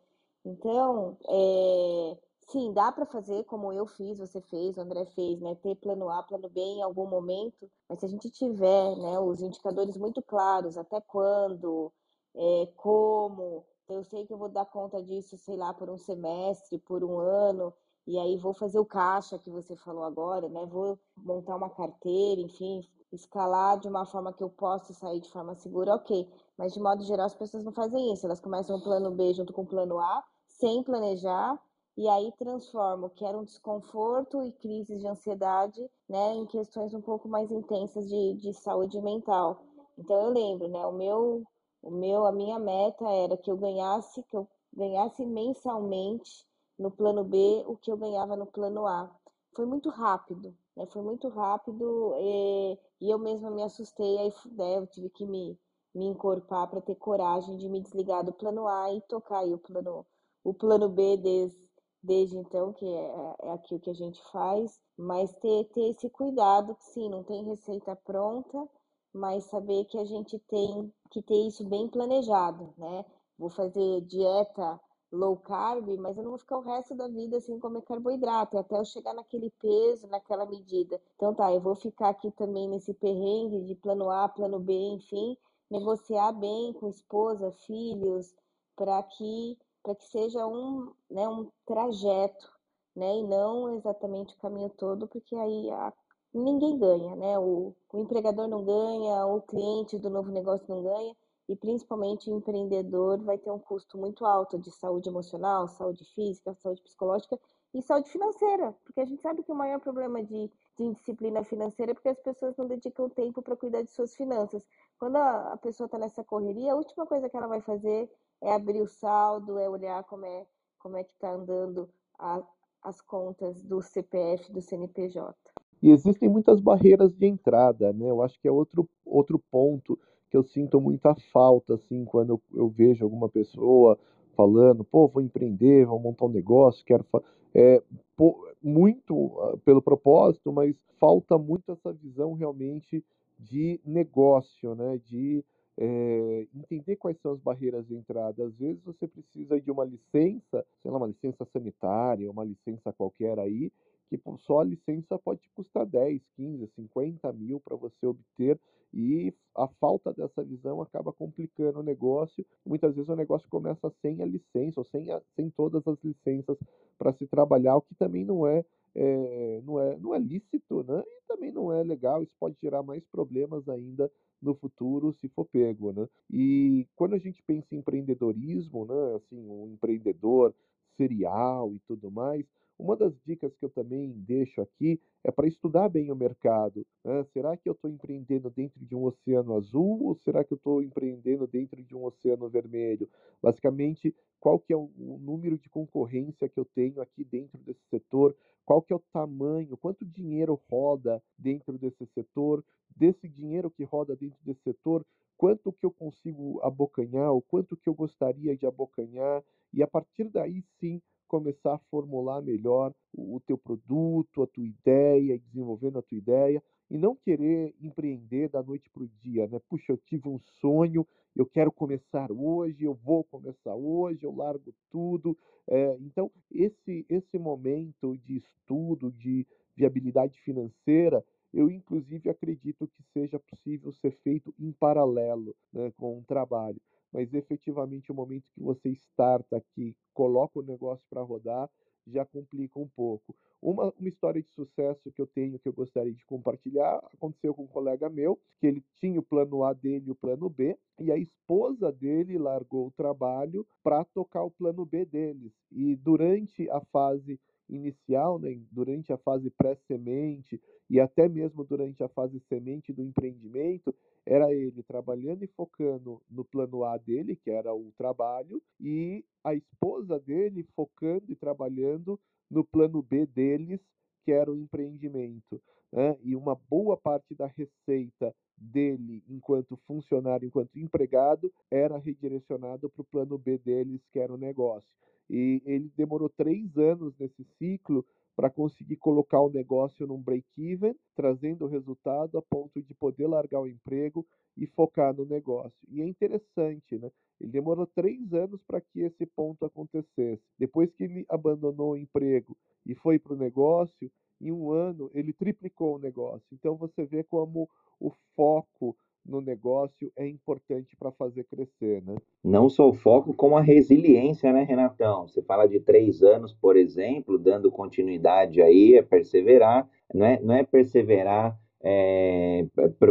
[0.46, 2.18] Então, é,
[2.48, 5.56] Sim, dá para fazer como eu fiz, você fez, o André fez, né?
[5.56, 9.42] Ter plano A, plano B em algum momento, mas se a gente tiver, né, os
[9.42, 11.92] indicadores muito claros, até quando,
[12.36, 16.78] é, como, eu sei que eu vou dar conta disso, sei lá, por um semestre,
[16.80, 17.74] por um ano,
[18.06, 20.66] e aí vou fazer o caixa que você falou agora, né?
[20.66, 25.56] Vou montar uma carteira, enfim, escalar de uma forma que eu possa sair de forma
[25.56, 26.30] segura, ok.
[26.58, 29.54] Mas de modo geral as pessoas não fazem isso, elas começam o plano B junto
[29.54, 31.58] com o plano A, sem planejar
[31.96, 35.80] e aí transforma o que era um desconforto e crises de ansiedade,
[36.10, 39.64] né, em questões um pouco mais intensas de, de saúde mental.
[39.98, 41.44] Então eu lembro, né, o meu,
[41.82, 46.48] o meu, a minha meta era que eu ganhasse, que eu ganhasse mensalmente
[46.80, 49.16] no plano B o que eu ganhava no plano A.
[49.56, 54.80] Foi muito rápido, né, foi muito rápido e, e eu mesma me assustei, aí né,
[54.80, 55.60] eu tive que me,
[55.94, 59.60] me encorpar para ter coragem de me desligar do plano A e tocar aí o
[59.60, 60.04] plano,
[60.44, 61.64] o plano B desde
[62.04, 66.76] desde então, que é, é aquilo que a gente faz, mas ter, ter esse cuidado,
[66.76, 68.68] que sim, não tem receita pronta,
[69.14, 73.06] mas saber que a gente tem que ter isso bem planejado, né?
[73.38, 74.80] Vou fazer dieta
[75.12, 78.78] low carb, mas eu não vou ficar o resto da vida sem comer carboidrato, até
[78.78, 81.00] eu chegar naquele peso, naquela medida.
[81.16, 85.38] Então tá, eu vou ficar aqui também nesse perrengue de plano A, plano B, enfim,
[85.70, 88.34] negociar bem com esposa, filhos,
[88.76, 92.52] para que para que seja um, né, um trajeto,
[92.96, 95.94] né, e não exatamente o caminho todo, porque aí a,
[96.34, 97.38] ninguém ganha, né?
[97.38, 101.16] O, o empregador não ganha, o cliente do novo negócio não ganha,
[101.48, 106.54] e principalmente o empreendedor vai ter um custo muito alto de saúde emocional, saúde física,
[106.56, 107.38] saúde psicológica
[107.74, 111.92] e saúde financeira, porque a gente sabe que o maior problema de, de indisciplina financeira
[111.92, 114.64] é porque as pessoas não dedicam tempo para cuidar de suas finanças.
[114.98, 118.10] quando a, a pessoa está nessa correria, a última coisa que ela vai fazer
[118.44, 120.46] é abrir o saldo, é olhar como é,
[120.78, 122.44] como é que está andando a,
[122.84, 125.34] as contas do CPF, do CNPJ.
[125.82, 128.10] E existem muitas barreiras de entrada, né?
[128.10, 129.98] Eu acho que é outro, outro ponto
[130.30, 133.98] que eu sinto muita falta, assim, quando eu, eu vejo alguma pessoa
[134.36, 137.06] falando, pô, vou empreender, vou montar um negócio, quero
[137.54, 137.82] é,
[138.16, 143.04] pô, muito uh, pelo propósito, mas falta muito essa visão realmente
[143.38, 145.00] de negócio, né?
[145.06, 145.44] De
[145.78, 148.46] é, entender quais são as barreiras de entrada.
[148.46, 153.40] Às vezes você precisa de uma licença, sei lá, uma licença sanitária, uma licença qualquer
[153.40, 153.72] aí,
[154.10, 158.60] que só a licença pode custar 10, 15, 50 mil para você obter
[158.94, 162.46] e a falta dessa visão acaba complicando o negócio.
[162.64, 166.58] Muitas vezes o negócio começa sem a licença ou sem, a, sem todas as licenças
[166.98, 168.64] para se trabalhar, o que também não é,
[168.96, 171.02] é, não, é, não é lícito né?
[171.06, 172.24] e também não é legal.
[172.24, 175.92] Isso pode gerar mais problemas ainda no futuro se for pego.
[175.92, 176.08] Né?
[176.32, 179.16] E quando a gente pensa em empreendedorismo, né?
[179.16, 180.54] assim, um empreendedor
[180.96, 182.46] serial e tudo mais,
[182.78, 186.86] uma das dicas que eu também deixo aqui é para estudar bem o mercado.
[187.04, 187.24] Né?
[187.26, 190.82] Será que eu estou empreendendo dentro de um oceano azul ou será que eu estou
[190.82, 193.08] empreendendo dentro de um oceano vermelho?
[193.42, 198.36] Basicamente, qual que é o, número de concorrência que eu tenho aqui dentro desse setor?
[198.66, 199.78] Qual que é o tamanho?
[199.78, 202.64] Quanto dinheiro roda dentro desse setor?
[202.96, 205.06] Desse dinheiro que roda dentro desse setor,
[205.38, 210.30] quanto que eu consigo abocanhar, o quanto que eu gostaria de abocanhar, e a partir
[210.30, 211.02] daí sim
[211.34, 216.96] começar a formular melhor o, teu produto, a tua ideia, desenvolvendo a tua ideia, e
[216.96, 219.60] não querer empreender da noite para o dia, né?
[219.68, 224.72] Puxa, eu tive um sonho, eu quero começar hoje, eu vou começar hoje, eu largo
[224.92, 225.36] tudo.
[225.68, 233.40] É, então, esse, esse momento de estudo, de viabilidade financeira, eu inclusive acredito que seja
[233.40, 236.80] possível ser feito em paralelo né, com o trabalho
[237.14, 241.70] mas efetivamente o momento que você starta aqui, coloca o negócio para rodar,
[242.08, 243.36] já complica um pouco.
[243.62, 247.64] Uma, uma história de sucesso que eu tenho, que eu gostaria de compartilhar, aconteceu com
[247.64, 251.12] um colega meu, que ele tinha o plano A dele e o plano B, e
[251.12, 255.54] a esposa dele largou o trabalho para tocar o plano B deles.
[255.72, 262.10] E durante a fase inicial, né, durante a fase pré-semente e até mesmo durante a
[262.10, 267.74] fase semente do empreendimento, era ele trabalhando e focando no plano A dele, que era
[267.74, 273.82] o trabalho, e a esposa dele focando e trabalhando no plano B deles,
[274.24, 275.62] que era o empreendimento.
[275.92, 276.18] Né?
[276.24, 283.06] E uma boa parte da receita dele, enquanto funcionário, enquanto empregado, era redirecionada para o
[283.06, 284.88] plano B deles, que era o negócio.
[285.30, 291.68] E ele demorou três anos nesse ciclo para conseguir colocar o negócio num break-even, trazendo
[291.68, 294.26] resultado a ponto de poder largar o emprego
[294.58, 295.78] e focar no negócio.
[295.90, 297.12] E é interessante, né?
[297.40, 300.42] Ele demorou três anos para que esse ponto acontecesse.
[300.58, 305.34] Depois que ele abandonou o emprego e foi para o negócio, em um ano ele
[305.34, 306.48] triplicou o negócio.
[306.52, 307.70] Então você vê como
[308.00, 312.16] o foco no negócio é importante para fazer crescer, né?
[312.44, 315.28] Não só o foco, como a resiliência, né, Renatão?
[315.28, 320.54] Você fala de três anos, por exemplo, dando continuidade aí, é perseverar, não é, não
[320.54, 322.66] é perseverar é,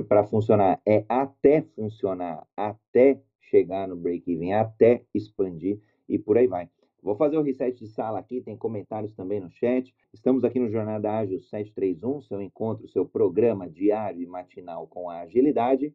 [0.09, 6.69] para funcionar, é até funcionar, até chegar no break-even, até expandir e por aí vai.
[7.03, 9.93] Vou fazer o reset de sala aqui, tem comentários também no chat.
[10.15, 15.23] Estamos aqui no Jornada Ágil 731, seu encontro, seu programa diário e matinal com a
[15.23, 15.93] agilidade.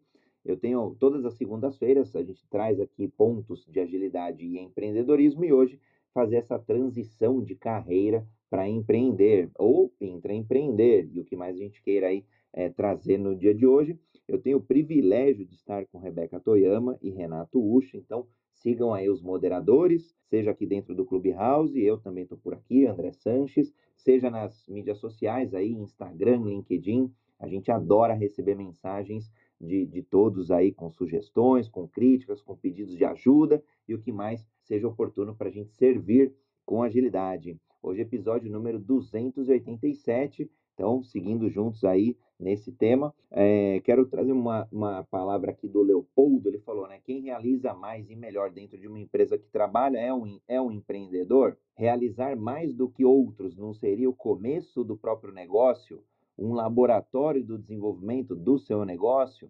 [0.48, 5.52] Eu tenho todas as segundas-feiras, a gente traz aqui pontos de agilidade e empreendedorismo e
[5.52, 5.80] hoje
[6.14, 11.84] fazer essa transição de carreira para empreender ou intraempreender e o que mais a gente
[11.84, 14.00] queira aí é, trazer no dia de hoje.
[14.28, 18.26] Eu tenho o privilégio de estar com Rebeca Toyama e Renato Ucho, então
[18.58, 23.12] Sigam aí os moderadores, seja aqui dentro do Clubhouse, eu também estou por aqui, André
[23.12, 27.14] Sanches, seja nas mídias sociais aí, Instagram, LinkedIn.
[27.40, 32.96] A gente adora receber mensagens de, de todos aí com sugestões, com críticas, com pedidos
[32.96, 36.34] de ajuda e o que mais seja oportuno para a gente servir
[36.66, 37.58] com agilidade.
[37.82, 40.50] Hoje, episódio número 287.
[40.74, 46.50] Então, seguindo juntos aí nesse tema, é, quero trazer uma, uma palavra aqui do Leopoldo.
[46.50, 47.00] Ele falou, né?
[47.04, 50.72] Quem realiza mais e melhor dentro de uma empresa que trabalha é um, é um
[50.72, 51.58] empreendedor.
[51.76, 56.04] Realizar mais do que outros não seria o começo do próprio negócio,
[56.38, 59.50] um laboratório do desenvolvimento do seu negócio?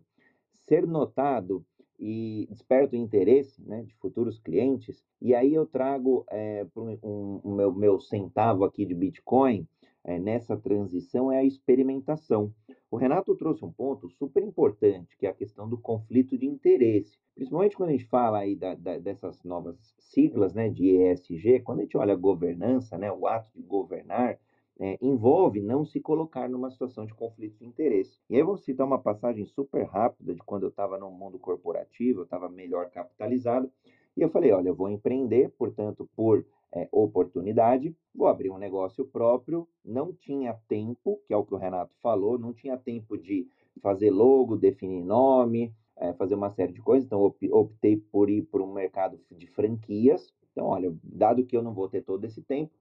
[0.65, 1.65] Ser notado
[1.99, 5.03] e desperta o interesse né, de futuros clientes.
[5.21, 9.67] E aí eu trago é, um, um, um meu, meu centavo aqui de Bitcoin
[10.03, 12.53] é, nessa transição é a experimentação.
[12.89, 17.17] O Renato trouxe um ponto super importante, que é a questão do conflito de interesse.
[17.35, 21.79] Principalmente quando a gente fala aí da, da, dessas novas siglas né, de ESG, quando
[21.79, 24.39] a gente olha a governança, né, o ato de governar,
[24.79, 28.19] é, envolve não se colocar numa situação de conflito de interesse.
[28.29, 31.39] E aí eu vou citar uma passagem super rápida de quando eu estava no mundo
[31.39, 33.71] corporativo, eu estava melhor capitalizado,
[34.15, 39.05] e eu falei, olha, eu vou empreender, portanto, por é, oportunidade, vou abrir um negócio
[39.05, 43.47] próprio, não tinha tempo, que é o que o Renato falou, não tinha tempo de
[43.81, 48.61] fazer logo, definir nome, é, fazer uma série de coisas, então optei por ir para
[48.61, 50.33] um mercado de franquias.
[50.51, 52.71] Então, olha, dado que eu não vou ter todo esse tempo,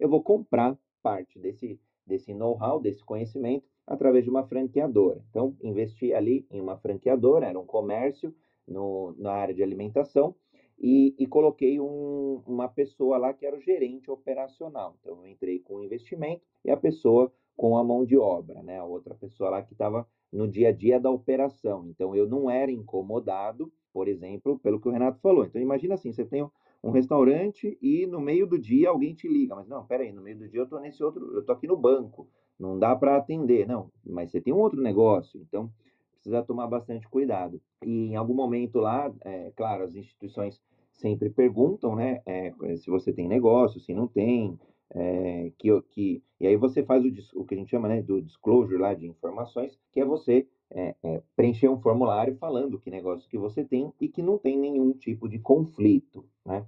[0.00, 5.22] eu vou comprar parte desse, desse know-how, desse conhecimento, através de uma franqueadora.
[5.30, 8.34] Então, investi ali em uma franqueadora, era um comércio
[8.66, 10.34] no, na área de alimentação,
[10.76, 14.96] e, e coloquei um, uma pessoa lá que era o gerente operacional.
[15.00, 18.78] Então, eu entrei com o investimento e a pessoa com a mão de obra, né?
[18.78, 21.86] A outra pessoa lá que estava no dia a dia da operação.
[21.88, 25.44] Então, eu não era incomodado, por exemplo, pelo que o Renato falou.
[25.44, 26.42] Então, imagina assim, você tem
[26.82, 30.38] um restaurante e no meio do dia alguém te liga, mas não, peraí, no meio
[30.38, 33.66] do dia eu tô nesse outro, eu tô aqui no banco, não dá para atender,
[33.66, 35.70] não, mas você tem um outro negócio, então
[36.14, 37.60] precisa tomar bastante cuidado.
[37.84, 40.60] E em algum momento lá, é, claro, as instituições
[40.92, 44.58] sempre perguntam, né, é, se você tem negócio, se não tem,
[44.94, 48.20] é, que, que, e aí você faz o, o que a gente chama né, do
[48.22, 53.28] disclosure lá de informações, que é você é, é, preencher um formulário falando que negócio
[53.28, 56.64] que você tem e que não tem nenhum tipo de conflito, né?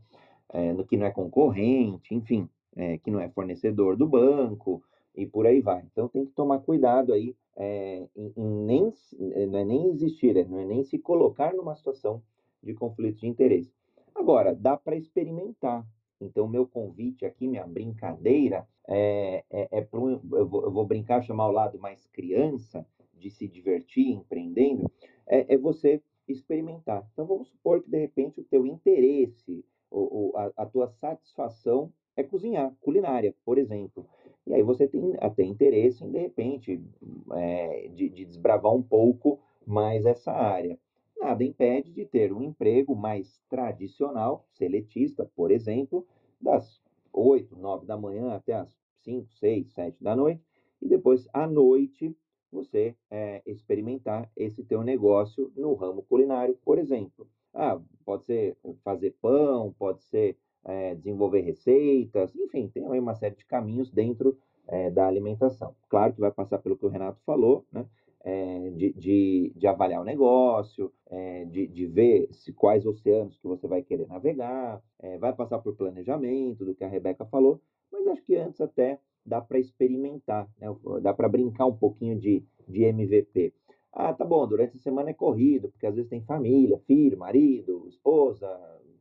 [0.51, 4.83] É, que não é concorrente, enfim, é, que não é fornecedor do banco
[5.15, 5.85] e por aí vai.
[5.93, 8.93] Então tem que tomar cuidado aí é, em, em, nem,
[9.49, 12.23] não é nem existir, é, não é nem se colocar numa situação
[12.63, 13.73] de conflito de interesse.
[14.15, 15.87] Agora, dá para experimentar.
[16.21, 21.23] Então, meu convite aqui, minha brincadeira, é, é, é um, eu, vou, eu vou brincar,
[21.23, 22.85] chamar o lado mais criança,
[23.19, 24.91] de se divertir empreendendo,
[25.27, 27.09] é, é você experimentar.
[27.13, 32.23] Então, vamos supor que, de repente, o teu interesse, ou, a, a tua satisfação é
[32.23, 34.07] cozinhar, culinária, por exemplo.
[34.47, 36.83] E aí você tem até interesse em, de repente,
[37.33, 40.79] é, de, de desbravar um pouco mais essa área.
[41.19, 46.07] Nada impede de ter um emprego mais tradicional, seletista, por exemplo,
[46.41, 46.81] das
[47.13, 48.69] 8, 9 da manhã até as
[49.03, 50.43] 5, 6, 7 da noite,
[50.81, 52.17] e depois à noite
[52.51, 57.29] você é, experimentar esse teu negócio no ramo culinário, por exemplo.
[57.55, 63.45] Ah, pode ser fazer pão, pode ser é, desenvolver receitas, enfim, tem uma série de
[63.45, 65.75] caminhos dentro é, da alimentação.
[65.89, 67.87] Claro que vai passar pelo que o Renato falou, né?
[68.77, 70.93] De, de, de, avaliar o negócio,
[71.51, 74.83] de, de, ver se, quais oceanos que você vai querer navegar,
[75.19, 77.59] vai passar por planejamento, do que a Rebeca falou,
[77.91, 80.69] mas acho que antes até dá para experimentar, né?
[81.03, 83.53] dá para brincar um pouquinho de, de MVP.
[83.93, 87.87] Ah, tá bom, durante a semana é corrido, porque às vezes tem família, filho, marido,
[87.88, 88.49] esposa,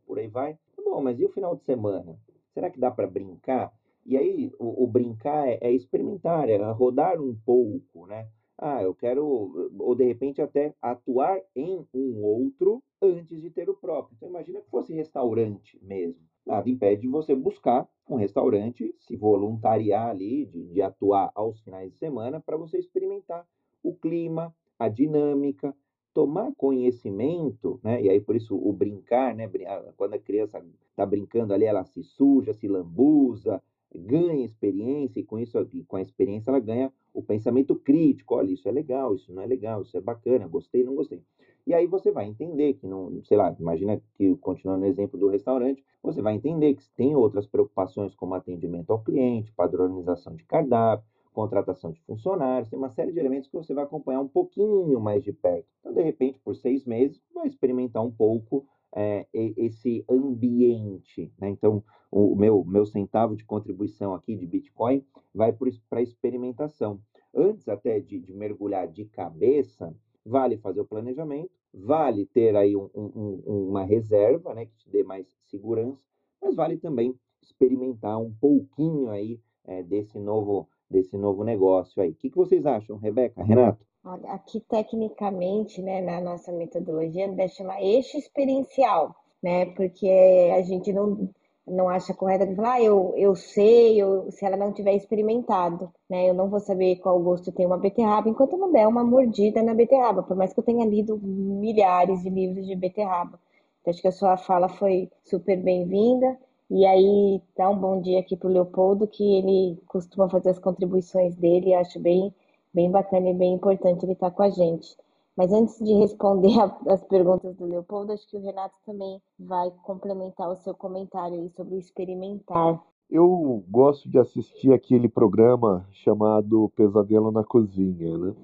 [0.06, 0.54] por aí vai.
[0.76, 2.18] Tá bom, mas e o final de semana?
[2.54, 3.72] Será que dá para brincar?
[4.06, 8.30] E aí, o, o brincar é, é, experimentar, é rodar um pouco, né?
[8.58, 13.76] Ah, eu quero, ou de repente até atuar em um outro antes de ter o
[13.76, 14.16] próprio.
[14.16, 16.26] Então, imagina que fosse restaurante mesmo.
[16.48, 21.92] Nada impede de você buscar um restaurante, se voluntariar ali, de, de atuar aos finais
[21.92, 23.46] de semana, para você experimentar
[23.84, 25.76] o clima, a dinâmica,
[26.14, 28.02] tomar conhecimento, né?
[28.02, 29.50] E aí por isso o brincar, né?
[29.98, 33.62] Quando a criança está brincando ali, ela se suja, se lambuza,
[33.94, 38.36] ganha experiência e com isso, com a experiência ela ganha o pensamento crítico.
[38.36, 41.22] Olha, isso é legal, isso não é legal, isso é bacana, gostei, não gostei.
[41.68, 45.28] E aí você vai entender que não, sei lá, imagina que continuando no exemplo do
[45.28, 51.06] restaurante, você vai entender que tem outras preocupações como atendimento ao cliente, padronização de cardápio,
[51.34, 55.22] contratação de funcionários, tem uma série de elementos que você vai acompanhar um pouquinho mais
[55.22, 55.68] de perto.
[55.82, 61.34] Então, de repente, por seis meses, vai experimentar um pouco é, esse ambiente.
[61.38, 61.50] Né?
[61.50, 67.02] Então, o meu, meu centavo de contribuição aqui de Bitcoin vai para experimentação.
[67.36, 69.94] Antes até de, de mergulhar de cabeça,
[70.26, 75.04] vale fazer o planejamento, vale ter aí um, um, uma reserva, né, que te dê
[75.04, 76.02] mais segurança,
[76.42, 82.12] mas vale também experimentar um pouquinho aí é, desse novo desse novo negócio aí.
[82.12, 83.86] O que, que vocês acham, Rebeca, Renato?
[84.06, 89.13] Olha, aqui tecnicamente, né, na nossa metodologia, deve chamar eixo experiencial,
[89.44, 90.08] né, porque
[90.56, 91.30] a gente não
[91.68, 96.30] não acha correto falar, ah, eu, eu sei, eu, se ela não tiver experimentado, né?
[96.30, 99.74] Eu não vou saber qual gosto tem uma beterraba enquanto não der uma mordida na
[99.74, 103.40] beterraba, por mais que eu tenha lido milhares de livros de beterraba.
[103.82, 106.38] Então, acho que a sua fala foi super bem-vinda.
[106.70, 110.60] E aí, dá um bom dia aqui para o Leopoldo, que ele costuma fazer as
[110.60, 112.34] contribuições dele, acho bem,
[112.74, 114.96] bem bacana e bem importante ele estar tá com a gente.
[115.38, 116.58] Mas antes de responder
[116.88, 121.50] as perguntas do Leopoldo, acho que o Renato também vai complementar o seu comentário aí
[121.52, 122.83] sobre o experimentar.
[123.10, 128.35] Eu gosto de assistir aquele programa chamado Pesadelo na Cozinha, né?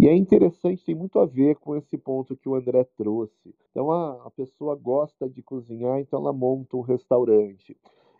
[0.00, 3.54] E é interessante, tem muito a ver com esse ponto que o André trouxe.
[3.70, 7.76] Então a, a pessoa gosta de cozinhar, então ela monta um restaurante.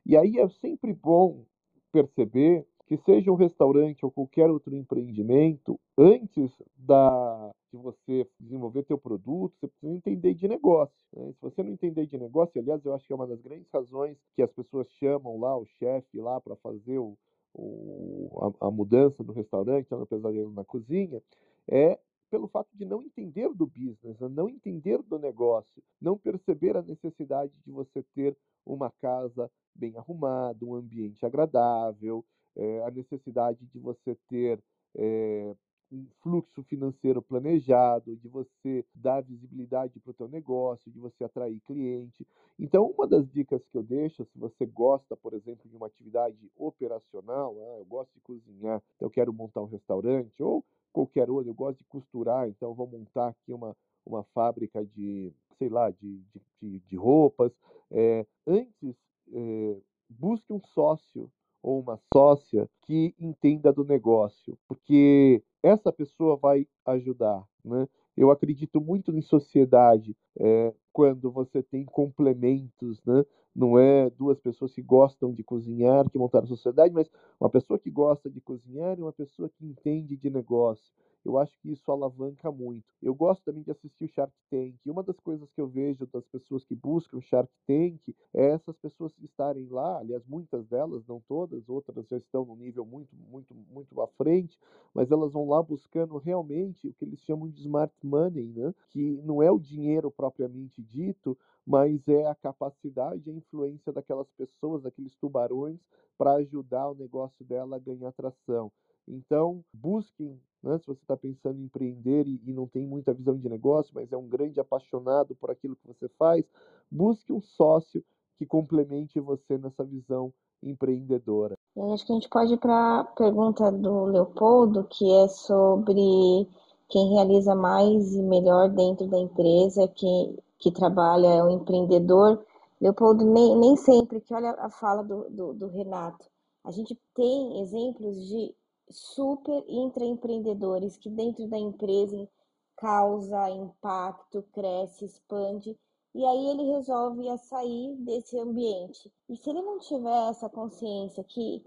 [0.07, 1.45] E aí é sempre bom
[1.91, 8.99] perceber que seja um restaurante ou qualquer outro empreendimento, antes da, de você desenvolver teu
[8.99, 10.95] produto, você precisa entender de negócio.
[11.17, 11.33] Né?
[11.33, 14.19] Se você não entender de negócio, aliás, eu acho que é uma das grandes razões
[14.35, 17.17] que as pessoas chamam lá o chefe lá para fazer o,
[17.55, 21.23] o, a, a, mudança do restaurante, no pesadelo na cozinha,
[21.71, 21.99] é
[22.31, 24.29] pelo fato de não entender do business, né?
[24.29, 30.65] não entender do negócio, não perceber a necessidade de você ter uma casa bem arrumada,
[30.65, 32.25] um ambiente agradável,
[32.57, 34.63] é, a necessidade de você ter
[34.95, 35.55] é,
[35.93, 41.61] um fluxo financeiro planejado, de você dar visibilidade para o teu negócio, de você atrair
[41.61, 42.27] cliente.
[42.59, 46.51] Então, uma das dicas que eu deixo, se você gosta, por exemplo, de uma atividade
[46.57, 51.51] operacional, ah, eu gosto de cozinhar, então eu quero montar um restaurante, ou qualquer outro,
[51.51, 53.77] eu gosto de costurar, então vou montar aqui uma,
[54.07, 56.23] uma fábrica de, sei lá, de,
[56.61, 57.53] de, de roupas.
[57.91, 58.97] É, antes,
[59.33, 59.77] é,
[60.09, 61.31] busque um sócio
[61.63, 67.87] ou uma sócia que entenda do negócio, porque essa pessoa vai ajudar, né?
[68.17, 73.25] Eu acredito muito em sociedade é, quando você tem complementos, né?
[73.55, 77.09] Não é duas pessoas que gostam de cozinhar que montaram a sociedade, mas
[77.41, 80.93] uma pessoa que gosta de cozinhar e uma pessoa que entende de negócio.
[81.25, 82.85] Eu acho que isso alavanca muito.
[83.01, 84.75] Eu gosto também de assistir o Shark Tank.
[84.85, 88.01] E uma das coisas que eu vejo das pessoas que buscam o Shark Tank
[88.35, 92.85] é essas pessoas estarem lá, aliás, muitas delas, não todas, outras já estão no nível
[92.85, 94.59] muito, muito, muito à frente,
[94.93, 98.75] mas elas vão lá buscando realmente o que eles chamam de smart money, né?
[98.91, 104.31] que não é o dinheiro propriamente dito, mas é a capacidade e a influência daquelas
[104.33, 105.81] pessoas, daqueles tubarões,
[106.19, 108.71] para ajudar o negócio dela a ganhar tração.
[109.07, 113.37] Então, busquem, né, se você está pensando em empreender e, e, não tem muita visão
[113.37, 116.45] de negócio, mas é um grande apaixonado por aquilo que você faz,
[116.91, 118.05] busque um sócio
[118.39, 120.33] que complemente você nessa visão
[120.63, 121.57] empreendedora.
[121.75, 126.49] Eu acho que a gente pode ir para a pergunta do Leopoldo, que é sobre
[126.89, 132.45] quem realiza mais e melhor dentro da empresa, que, que trabalha, é um empreendedor.
[132.81, 136.27] Leopoldo, nem, nem sempre, que olha a fala do, do, do Renato,
[136.65, 138.55] a gente tem exemplos de
[138.91, 142.29] super intraempreendedores que dentro da empresa
[142.77, 145.79] causa impacto, cresce, expande,
[146.15, 149.11] e aí ele resolve sair desse ambiente.
[149.29, 151.65] E se ele não tiver essa consciência que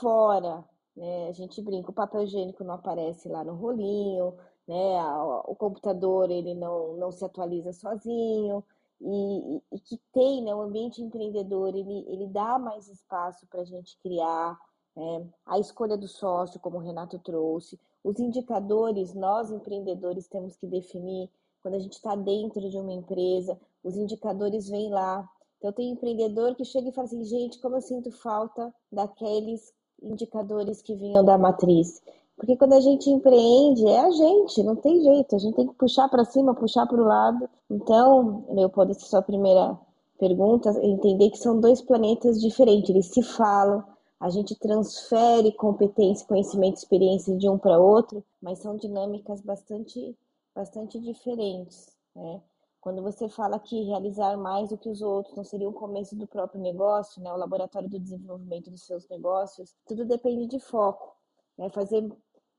[0.00, 0.64] fora,
[0.94, 4.34] né, a gente brinca, o papel higiênico não aparece lá no rolinho,
[4.66, 4.74] né,
[5.44, 8.64] o computador ele não, não se atualiza sozinho,
[9.00, 13.64] e, e, que tem né, o ambiente empreendedor, ele, ele dá mais espaço para a
[13.64, 14.58] gente criar,
[14.96, 20.66] é, a escolha do sócio, como o Renato trouxe, os indicadores, nós empreendedores temos que
[20.66, 21.28] definir
[21.60, 25.28] quando a gente está dentro de uma empresa, os indicadores vêm lá.
[25.58, 30.80] Então, tem empreendedor que chega e fala assim: gente, como eu sinto falta daqueles indicadores
[30.80, 32.00] que vinham da matriz.
[32.36, 35.74] Porque quando a gente empreende, é a gente, não tem jeito, a gente tem que
[35.74, 37.48] puxar para cima, puxar para o lado.
[37.68, 39.76] Então, essa é a sua primeira
[40.18, 43.82] pergunta, entender que são dois planetas diferentes, eles se falam,
[44.18, 50.16] a gente transfere competência, conhecimento, experiência de um para outro, mas são dinâmicas bastante,
[50.54, 52.42] bastante diferentes, né?
[52.80, 56.26] Quando você fala que realizar mais do que os outros não seria o começo do
[56.26, 57.32] próprio negócio, né?
[57.32, 61.14] O laboratório do desenvolvimento dos seus negócios, tudo depende de foco,
[61.58, 61.68] né?
[61.70, 62.08] Fazer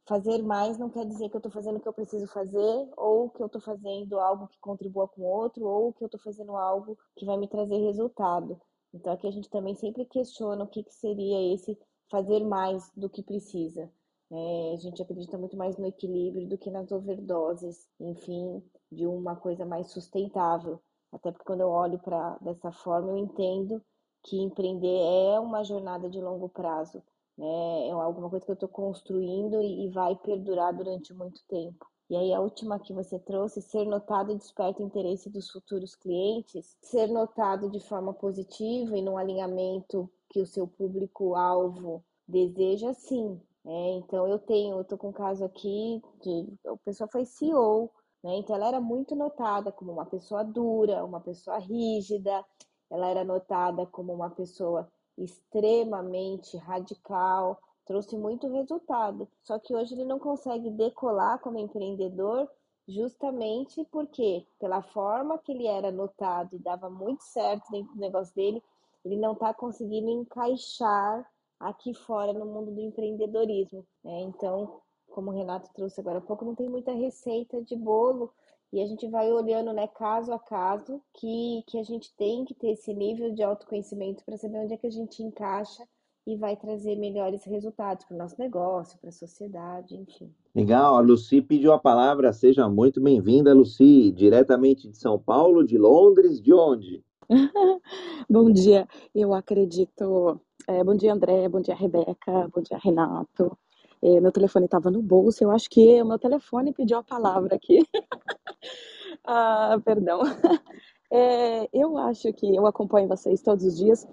[0.07, 3.29] fazer mais não quer dizer que eu estou fazendo o que eu preciso fazer, ou
[3.29, 6.55] que eu estou fazendo algo que contribua com o outro, ou que eu estou fazendo
[6.55, 8.59] algo que vai me trazer resultado.
[8.97, 11.77] Então aqui a gente também sempre questiona o que, que seria esse
[12.09, 13.91] fazer mais do que precisa.
[14.31, 19.35] É, a gente acredita muito mais no equilíbrio do que nas overdoses, enfim, de uma
[19.35, 20.81] coisa mais sustentável.
[21.11, 23.81] Até porque quando eu olho para dessa forma, eu entendo
[24.23, 27.01] que empreender é uma jornada de longo prazo,
[27.37, 27.87] né?
[27.87, 31.85] É alguma coisa que eu estou construindo e, e vai perdurar durante muito tempo.
[32.09, 36.77] E aí a última que você trouxe, ser notado desperta o interesse dos futuros clientes,
[36.81, 43.41] ser notado de forma positiva e num alinhamento que o seu público-alvo deseja, sim.
[43.65, 47.91] É, então eu tenho, eu tô com um caso aqui de a pessoa foi CEO,
[48.23, 48.37] né?
[48.37, 52.45] Então ela era muito notada como uma pessoa dura, uma pessoa rígida,
[52.89, 59.27] ela era notada como uma pessoa extremamente radical, trouxe muito resultado.
[59.41, 62.47] Só que hoje ele não consegue decolar como empreendedor
[62.87, 68.33] justamente porque, pela forma que ele era notado e dava muito certo dentro do negócio
[68.35, 68.61] dele,
[69.03, 71.25] ele não está conseguindo encaixar
[71.59, 73.85] aqui fora no mundo do empreendedorismo.
[74.03, 74.21] Né?
[74.21, 78.31] Então, como o Renato trouxe agora há pouco, não tem muita receita de bolo
[78.71, 82.53] e a gente vai olhando, né, caso a caso, que, que a gente tem que
[82.53, 85.87] ter esse nível de autoconhecimento para saber onde é que a gente encaixa
[86.27, 90.29] e vai trazer melhores resultados para o nosso negócio, para a sociedade, enfim.
[90.53, 95.77] Legal, a Luci pediu a palavra, seja muito bem-vinda, Luci, diretamente de São Paulo, de
[95.77, 97.01] Londres, de onde?
[98.29, 100.37] bom dia, eu acredito.
[100.67, 103.57] É, bom dia, André, bom dia, Rebeca, bom dia, Renato.
[104.01, 107.55] É, meu telefone estava no bolso, eu acho que o meu telefone pediu a palavra
[107.55, 107.79] aqui.
[109.25, 110.19] ah, perdão.
[111.09, 114.05] É, eu acho que eu acompanho vocês todos os dias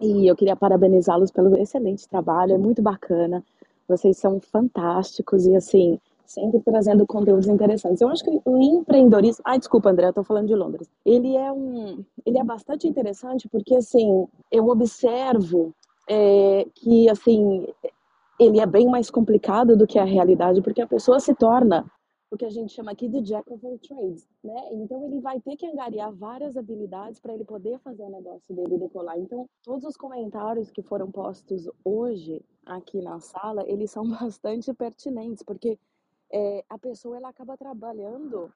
[0.00, 3.44] e eu queria parabenizá-los pelo excelente trabalho, é muito bacana.
[3.86, 8.00] Vocês são fantásticos e assim, sempre trazendo conteúdos interessantes.
[8.00, 10.88] Eu acho que o empreendedorismo, ai, desculpa, André, eu tô falando de Londres.
[11.04, 15.74] Ele é um, ele é bastante interessante porque assim, eu observo
[16.08, 17.66] é, que assim,
[18.38, 21.84] ele é bem mais complicado do que a realidade, porque a pessoa se torna
[22.30, 24.72] o que a gente chama aqui de jack of all trades, né?
[24.72, 28.78] Então ele vai ter que angariar várias habilidades para ele poder fazer o negócio dele
[28.78, 29.18] decolar.
[29.18, 35.42] Então todos os comentários que foram postos hoje aqui na sala, eles são bastante pertinentes,
[35.42, 35.78] porque
[36.32, 38.52] é, a pessoa ela acaba trabalhando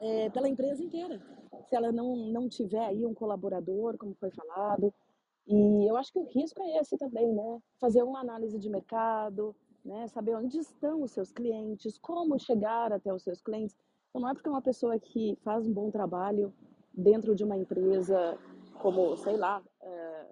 [0.00, 1.20] é, pela empresa inteira.
[1.68, 4.92] Se ela não, não tiver aí um colaborador, como foi falado,
[5.46, 7.60] e eu acho que o risco é esse também, né?
[7.80, 9.54] Fazer uma análise de mercado,
[9.84, 10.06] né?
[10.08, 13.76] Saber onde estão os seus clientes, como chegar até os seus clientes.
[14.08, 16.52] Então não é porque uma pessoa que faz um bom trabalho
[16.92, 18.38] dentro de uma empresa,
[18.80, 20.26] como, sei lá, é,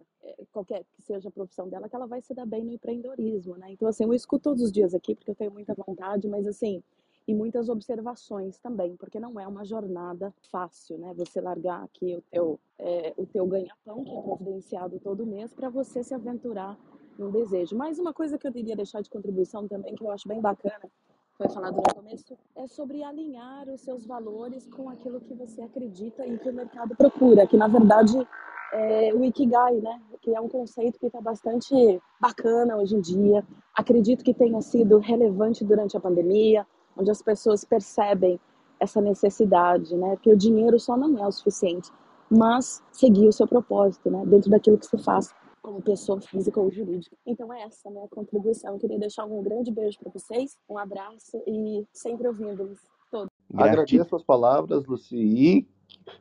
[0.53, 3.71] qualquer que seja a profissão dela, que ela vai se dar bem no empreendedorismo, né?
[3.71, 6.83] Então, assim, eu escuto todos os dias aqui, porque eu tenho muita vontade, mas, assim,
[7.27, 11.13] e muitas observações também, porque não é uma jornada fácil, né?
[11.15, 15.69] Você largar aqui o teu, é, o teu ganha-pão, que é providenciado todo mês, para
[15.69, 16.79] você se aventurar
[17.19, 17.77] no desejo.
[17.77, 20.89] Mas uma coisa que eu queria deixar de contribuição também, que eu acho bem bacana,
[21.37, 26.27] foi falado no começo, é sobre alinhar os seus valores com aquilo que você acredita
[26.27, 28.27] e que o mercado procura, que na verdade
[28.73, 30.01] é o Ikigai, né?
[30.21, 33.47] Que é um conceito que está bastante bacana hoje em dia.
[33.75, 36.67] Acredito que tenha sido relevante durante a pandemia,
[36.97, 38.39] onde as pessoas percebem
[38.81, 40.17] essa necessidade, né?
[40.17, 41.91] Porque o dinheiro só não é o suficiente,
[42.29, 44.25] mas seguir o seu propósito, né?
[44.27, 45.33] Dentro daquilo que você faz
[45.69, 47.15] como pessoa física ou jurídica.
[47.27, 48.73] Então é essa a minha contribuição.
[48.73, 52.79] Eu queria deixar um grande beijo para vocês, um abraço e sempre ouvindo-los
[53.11, 53.29] todos.
[53.55, 55.69] Agradeço as palavras, Luci, e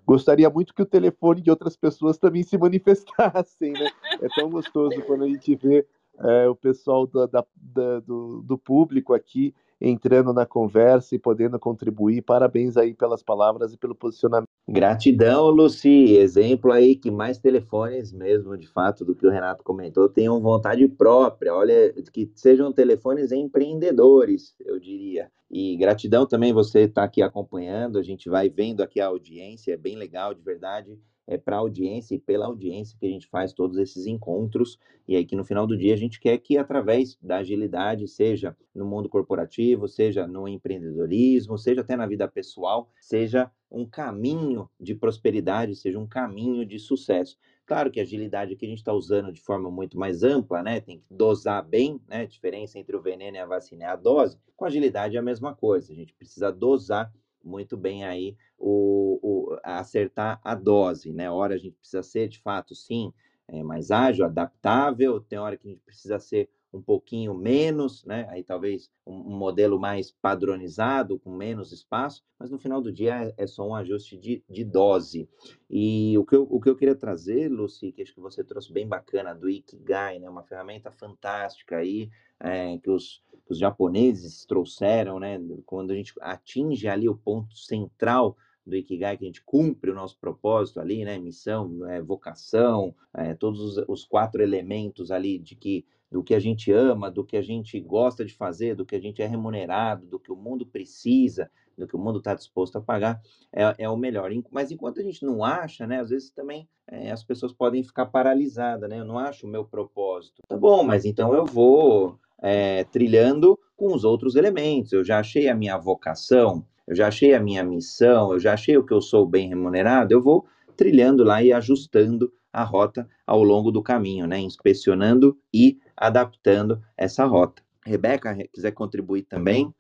[0.06, 3.90] gostaria muito que o telefone de outras pessoas também se manifestassem, né?
[4.22, 5.88] É tão gostoso quando a gente vê
[6.20, 11.60] é, o pessoal do, da, da, do, do público aqui entrando na conversa e podendo
[11.60, 12.22] contribuir.
[12.22, 14.48] Parabéns aí pelas palavras e pelo posicionamento.
[14.68, 16.16] Gratidão, Luci.
[16.16, 20.88] Exemplo aí que mais telefones mesmo, de fato, do que o Renato comentou, tenham vontade
[20.88, 21.54] própria.
[21.54, 25.32] Olha, que sejam telefones empreendedores, eu diria.
[25.50, 27.98] E gratidão também você estar tá aqui acompanhando.
[27.98, 31.60] A gente vai vendo aqui a audiência, é bem legal, de verdade é para a
[31.60, 34.80] audiência e pela audiência que a gente faz todos esses encontros.
[35.08, 38.56] E aí que no final do dia a gente quer que através da agilidade, seja
[38.74, 44.96] no mundo corporativo, seja no empreendedorismo, seja até na vida pessoal, seja um caminho de
[44.96, 47.38] prosperidade, seja um caminho de sucesso.
[47.66, 50.80] Claro que a agilidade que a gente está usando de forma muito mais ampla, né?
[50.80, 52.22] Tem que dosar bem, né?
[52.22, 54.38] A diferença entre o veneno e a vacina é a dose.
[54.56, 55.92] Com agilidade é a mesma coisa.
[55.92, 57.12] A gente precisa dosar
[57.48, 61.30] muito bem aí o, o, acertar a dose, né?
[61.32, 63.14] Hora a gente precisa ser, de fato, sim,
[63.48, 68.28] é, mais ágil, adaptável, tem hora que a gente precisa ser um pouquinho menos, né?
[68.30, 73.34] Aí talvez um, modelo mais padronizado, com menos espaço, mas no final do dia é,
[73.38, 75.30] é só um ajuste de, de, dose.
[75.70, 78.72] E o que, eu, o que eu queria trazer, Lucy, que acho que você trouxe
[78.72, 80.30] bem bacana do Ikigai, né?
[80.30, 82.10] Uma ferramenta fantástica aí,
[82.40, 85.40] é, que, os, que os japoneses trouxeram, né?
[85.66, 89.96] Quando a gente atinge ali o ponto central do Ikigai, que a gente cumpre o
[89.96, 91.18] nosso propósito ali, né?
[91.18, 96.40] Missão, é, vocação, é, todos os, os, quatro elementos ali de que do que a
[96.40, 100.06] gente ama, do que a gente gosta de fazer, do que a gente é remunerado,
[100.06, 103.22] do que o mundo precisa, do que o mundo está disposto a pagar,
[103.52, 104.32] é, é, o melhor.
[104.50, 106.00] Mas enquanto a gente não acha, né?
[106.00, 106.68] Às vezes também
[107.12, 109.00] as pessoas podem ficar paralisadas, né?
[109.00, 110.42] Eu não acho o meu propósito.
[110.48, 114.94] Tá bom, mas então eu vou é, trilhando com os outros elementos.
[114.94, 118.78] Eu já achei a minha vocação, eu já achei a minha missão, eu já achei
[118.78, 123.44] o que eu sou bem remunerado, eu vou trilhando lá e ajustando a rota ao
[123.44, 124.40] longo do caminho, né?
[124.40, 127.62] Inspecionando e adaptando essa rota.
[127.86, 129.74] Rebeca, quiser contribuir também?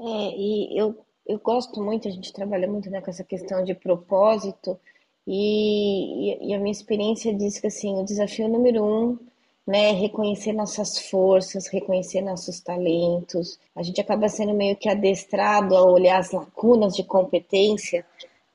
[0.00, 3.74] É, e eu, eu gosto muito, a gente trabalha muito né, com essa questão de
[3.74, 4.78] propósito,
[5.26, 9.18] e, e, a minha experiência diz que assim, o desafio número um
[9.66, 13.58] né, reconhecer nossas forças, reconhecer nossos talentos.
[13.76, 18.04] A gente acaba sendo meio que adestrado a olhar as lacunas de competência,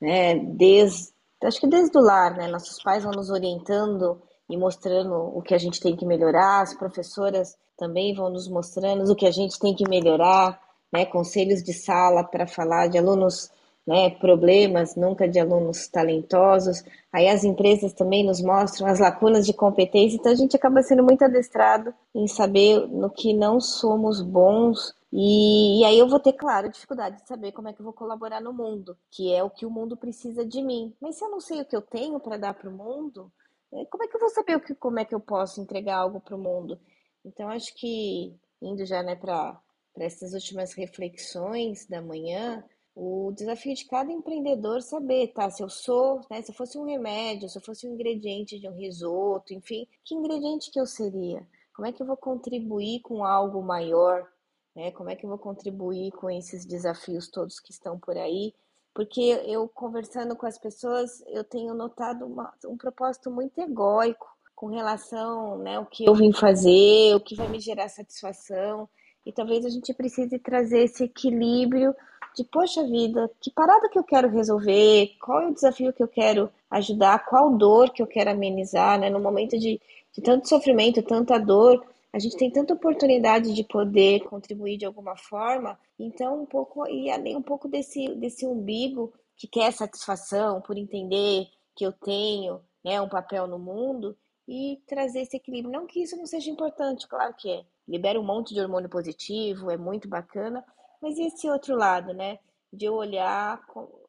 [0.00, 1.08] né, desde,
[1.42, 5.54] acho que desde o lar, né, nossos pais vão nos orientando e mostrando o que
[5.54, 9.58] a gente tem que melhorar, as professoras também vão nos mostrando o que a gente
[9.58, 10.60] tem que melhorar,
[10.92, 13.50] né, conselhos de sala para falar de alunos
[13.88, 16.84] né, problemas, nunca de alunos talentosos.
[17.10, 21.02] Aí as empresas também nos mostram as lacunas de competência, então a gente acaba sendo
[21.02, 24.94] muito adestrado em saber no que não somos bons.
[25.10, 27.94] E, e aí eu vou ter, claro, dificuldade de saber como é que eu vou
[27.94, 30.94] colaborar no mundo, que é o que o mundo precisa de mim.
[31.00, 33.32] Mas se eu não sei o que eu tenho para dar para o mundo,
[33.72, 35.96] né, como é que eu vou saber o que, como é que eu posso entregar
[35.96, 36.78] algo para o mundo?
[37.24, 39.58] Então acho que indo já né, para
[39.98, 42.62] essas últimas reflexões da manhã,
[43.00, 45.48] o desafio de cada empreendedor saber, tá?
[45.48, 46.42] Se eu sou, né?
[46.42, 50.16] Se eu fosse um remédio, se eu fosse um ingrediente de um risoto, enfim, que
[50.16, 51.46] ingrediente que eu seria?
[51.72, 54.26] Como é que eu vou contribuir com algo maior?
[54.74, 54.90] Né?
[54.90, 58.52] Como é que eu vou contribuir com esses desafios todos que estão por aí?
[58.92, 64.26] Porque eu conversando com as pessoas, eu tenho notado uma, um propósito muito egóico
[64.56, 68.88] com relação, né, o que eu vim fazer, o que vai me gerar satisfação.
[69.24, 71.94] E talvez a gente precise trazer esse equilíbrio
[72.38, 76.06] de poxa vida, que parada que eu quero resolver, qual é o desafio que eu
[76.06, 79.10] quero ajudar, qual dor que eu quero amenizar, né?
[79.10, 79.80] No momento de,
[80.12, 85.16] de tanto sofrimento, tanta dor, a gente tem tanta oportunidade de poder contribuir de alguma
[85.16, 90.78] forma, então um pouco e além um pouco desse desse umbigo que quer satisfação por
[90.78, 94.16] entender que eu tenho, né, um papel no mundo
[94.46, 95.72] e trazer esse equilíbrio.
[95.72, 97.64] Não que isso não seja importante, claro que é.
[97.86, 100.64] Libera um monte de hormônio positivo, é muito bacana,
[101.00, 102.38] mas esse outro lado, né?
[102.72, 103.64] De eu olhar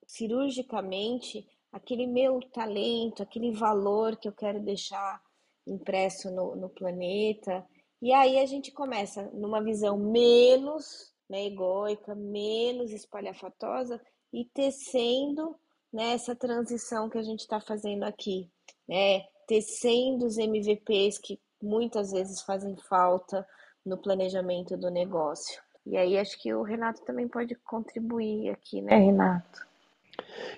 [0.06, 5.22] cirurgicamente aquele meu talento, aquele valor que eu quero deixar
[5.68, 7.66] impresso no, no planeta.
[8.02, 14.02] E aí a gente começa numa visão menos né, egóica, menos espalhafatosa
[14.34, 15.56] e tecendo
[15.94, 18.50] né, essa transição que a gente está fazendo aqui,
[18.88, 19.26] né?
[19.48, 23.48] Tecendo os MVPs que muitas vezes fazem falta
[23.86, 25.62] no planejamento do negócio.
[25.90, 29.68] E aí acho que o Renato também pode contribuir aqui, né, Renato?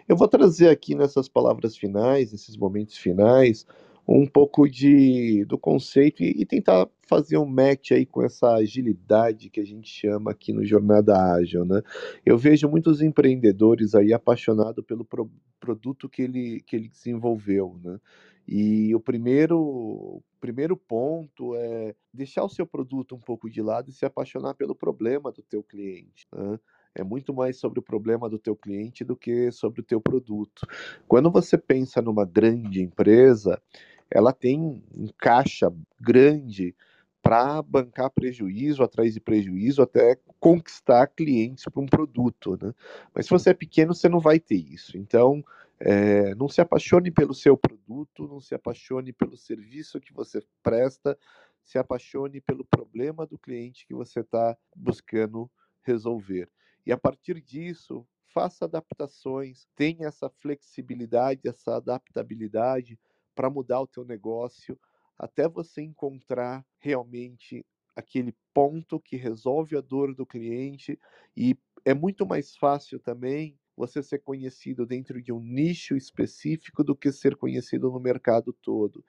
[0.05, 3.65] Eu vou trazer aqui nessas palavras finais, nesses momentos finais,
[4.05, 9.49] um pouco de do conceito e, e, tentar fazer um match aí com essa agilidade
[9.49, 11.81] que a gente chama aqui no Jornada Ágil, né?
[12.25, 17.97] Eu vejo muitos empreendedores aí apaixonados pelo pro, produto que ele, que ele desenvolveu, né?
[18.45, 23.93] E o primeiro, primeiro ponto é deixar o seu produto um pouco de lado e
[23.93, 26.27] se apaixonar pelo problema do teu cliente.
[26.33, 26.59] Né?
[26.95, 30.67] É muito mais sobre o problema do teu cliente do que sobre o teu produto.
[31.07, 33.61] Quando você pensa numa grande empresa,
[34.09, 36.75] ela tem um caixa grande
[37.21, 42.73] para bancar prejuízo atrás de prejuízo até conquistar clientes para um produto, né?
[43.13, 44.97] Mas se você é pequeno, você não vai ter isso.
[44.97, 45.43] Então,
[45.79, 51.17] é, não se apaixone pelo seu produto, não se apaixone pelo serviço que você presta,
[51.63, 55.49] se apaixone pelo problema do cliente que você está buscando
[55.83, 56.49] resolver.
[56.85, 62.99] E a partir disso, faça adaptações, tenha essa flexibilidade, essa adaptabilidade
[63.35, 64.79] para mudar o teu negócio
[65.21, 67.63] até você encontrar realmente
[67.95, 70.99] aquele ponto que resolve a dor do cliente
[71.37, 71.55] e
[71.85, 77.11] é muito mais fácil também você ser conhecido dentro de um nicho específico do que
[77.11, 79.05] ser conhecido no mercado todo.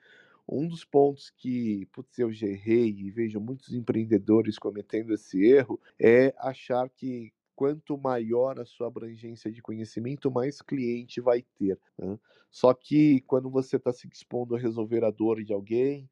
[0.47, 5.81] Um dos pontos que, putz, eu já errei e vejo muitos empreendedores cometendo esse erro
[5.99, 7.33] é achar que
[7.63, 11.79] quanto maior a sua abrangência de conhecimento, mais cliente vai ter.
[11.97, 12.19] Né?
[12.51, 16.09] Só que quando você está se dispondo a resolver a dor de alguém,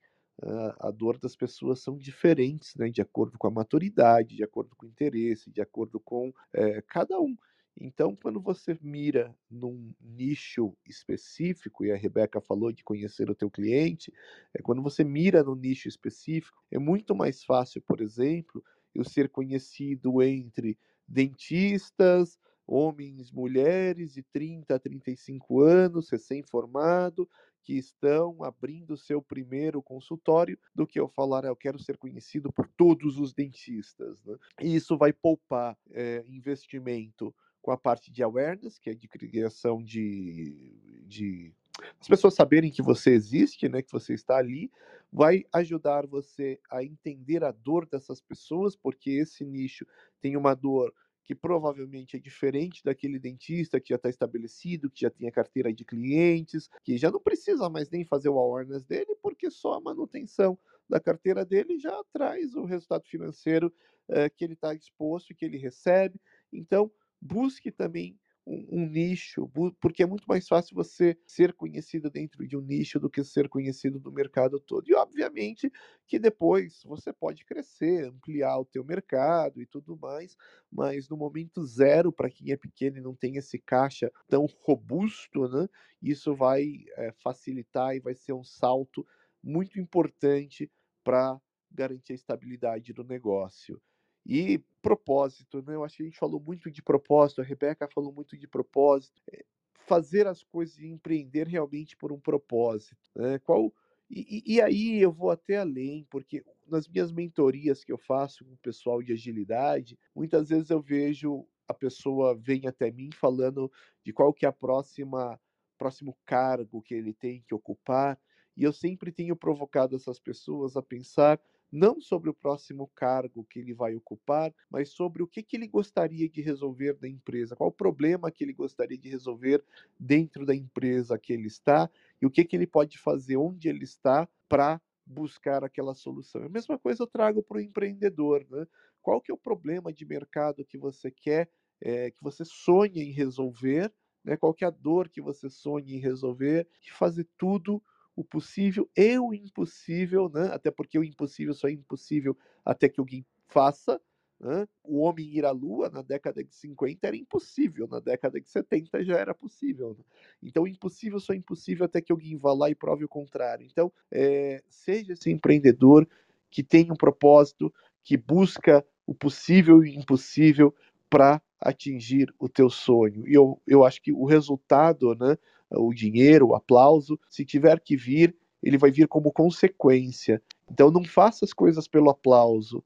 [0.80, 2.89] a dor das pessoas são diferentes, né?
[2.89, 7.20] de acordo com a maturidade, de acordo com o interesse, de acordo com é, cada
[7.20, 7.36] um.
[7.78, 13.52] Então, quando você mira num nicho específico, e a Rebeca falou de conhecer o teu
[13.52, 14.14] cliente,
[14.54, 18.64] é quando você mira no nicho específico, é muito mais fácil, por exemplo,
[18.95, 20.78] eu ser conhecido entre
[21.12, 27.28] dentistas, homens, mulheres de 30 a 35 anos, recém-formado,
[27.64, 32.51] que estão abrindo seu primeiro consultório, do que eu falar, ah, eu quero ser conhecido
[32.51, 34.18] por todos os dentistas.
[34.26, 34.36] Né?
[34.62, 39.84] E isso vai poupar é, investimento com a parte de awareness, que é de criação
[39.84, 41.53] de, de
[42.00, 44.72] as pessoas saberem que você existe, né, que você está ali,
[45.12, 49.86] vai ajudar você a entender a dor dessas pessoas, porque esse nicho
[50.22, 55.10] tem uma dor que provavelmente é diferente daquele dentista que já está estabelecido, que já
[55.10, 59.16] tem a carteira de clientes, que já não precisa mais nem fazer o awareness dele,
[59.22, 60.58] porque só a manutenção
[60.90, 63.74] da carteira dele já traz o resultado financeiro
[64.10, 66.20] eh, que ele está exposto e que ele recebe.
[66.52, 72.48] Então, busque também um, um, nicho, porque é muito mais fácil você ser conhecido dentro
[72.48, 74.89] de um nicho do que ser conhecido do mercado todo.
[74.89, 75.72] E obviamente
[76.08, 80.36] que depois você pode crescer, ampliar o teu mercado e tudo mais,
[80.72, 85.48] mas no momento zero, para quem é pequeno e não tem esse caixa tão robusto,
[85.48, 85.68] né,
[86.02, 89.06] isso vai é, facilitar e vai ser um salto
[89.44, 90.70] muito importante
[91.04, 91.39] para
[91.72, 93.82] garantir a estabilidade do negócio.
[94.26, 95.76] E propósito, né?
[95.76, 99.22] Eu acho que a gente falou muito de propósito, a Rebeca falou muito de propósito.
[99.32, 99.44] É
[99.86, 102.96] fazer as coisas e empreender realmente por um propósito.
[103.16, 103.40] Né?
[103.40, 103.74] Qual
[104.14, 108.54] e, e, aí eu vou até além, porque nas minhas mentorias que eu faço com
[108.54, 113.72] o pessoal de agilidade, muitas vezes eu vejo a pessoa vem até mim falando
[114.04, 115.40] de qual que é a próxima
[115.78, 118.20] próximo cargo que ele tem que ocupar,
[118.56, 121.40] e eu sempre tenho provocado essas pessoas a pensar
[121.72, 125.68] não sobre o próximo cargo que ele vai ocupar, mas sobre o que, que ele
[125.68, 129.64] gostaria de resolver da empresa, qual o problema que ele gostaria de resolver
[129.98, 131.90] dentro da empresa que ele está
[132.22, 136.44] e o que, que ele pode fazer onde ele está para buscar aquela solução.
[136.44, 138.68] A mesma coisa eu trago para o empreendedor, né?
[139.02, 141.50] Qual que é o problema de mercado que você quer,
[141.82, 143.92] é, que você sonha em resolver,
[144.24, 144.38] né?
[144.38, 147.82] Qual que é a dor que você sonha em resolver e fazer tudo
[148.22, 150.50] o possível e o impossível, né?
[150.54, 154.00] até porque o impossível só é impossível até que alguém faça.
[154.40, 154.68] Né?
[154.84, 159.04] O homem ir à Lua na década de 50 era impossível, na década de 70
[159.04, 159.96] já era possível.
[159.98, 160.04] Né?
[160.42, 163.68] Então, impossível só é impossível até que alguém vá lá e prove o contrário.
[163.70, 166.08] Então, é, seja esse empreendedor
[166.50, 170.74] que tem um propósito, que busca o possível e o impossível
[171.10, 173.28] para atingir o teu sonho.
[173.28, 175.38] E eu, eu acho que o resultado, né,
[175.72, 180.42] o dinheiro, o aplauso, se tiver que vir, ele vai vir como consequência.
[180.70, 182.84] Então não faça as coisas pelo aplauso.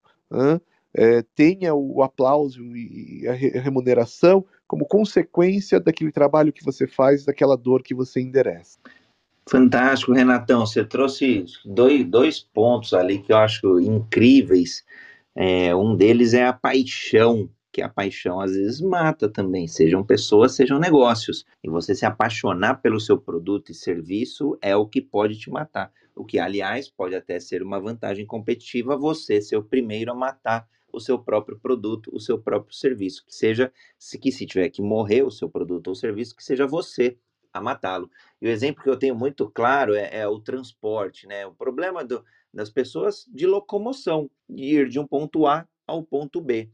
[0.94, 7.58] É, tenha o aplauso e a remuneração como consequência daquele trabalho que você faz, daquela
[7.58, 8.80] dor que você endereça.
[9.48, 10.66] Fantástico, Renatão.
[10.66, 14.84] Você trouxe dois, dois pontos ali que eu acho incríveis.
[15.36, 20.54] É, um deles é a paixão que a paixão às vezes mata também, sejam pessoas,
[20.54, 21.46] sejam negócios.
[21.62, 25.92] E você se apaixonar pelo seu produto e serviço é o que pode te matar.
[26.16, 30.66] O que, aliás, pode até ser uma vantagem competitiva você ser o primeiro a matar
[30.90, 33.26] o seu próprio produto, o seu próprio serviço.
[33.26, 36.66] Que seja, se, que se tiver que morrer o seu produto ou serviço, que seja
[36.66, 37.18] você
[37.52, 38.10] a matá-lo.
[38.42, 41.46] E o exemplo que eu tenho muito claro é, é o transporte, né?
[41.46, 42.24] O problema do,
[42.54, 46.72] das pessoas de locomoção, de ir de um ponto A ao ponto B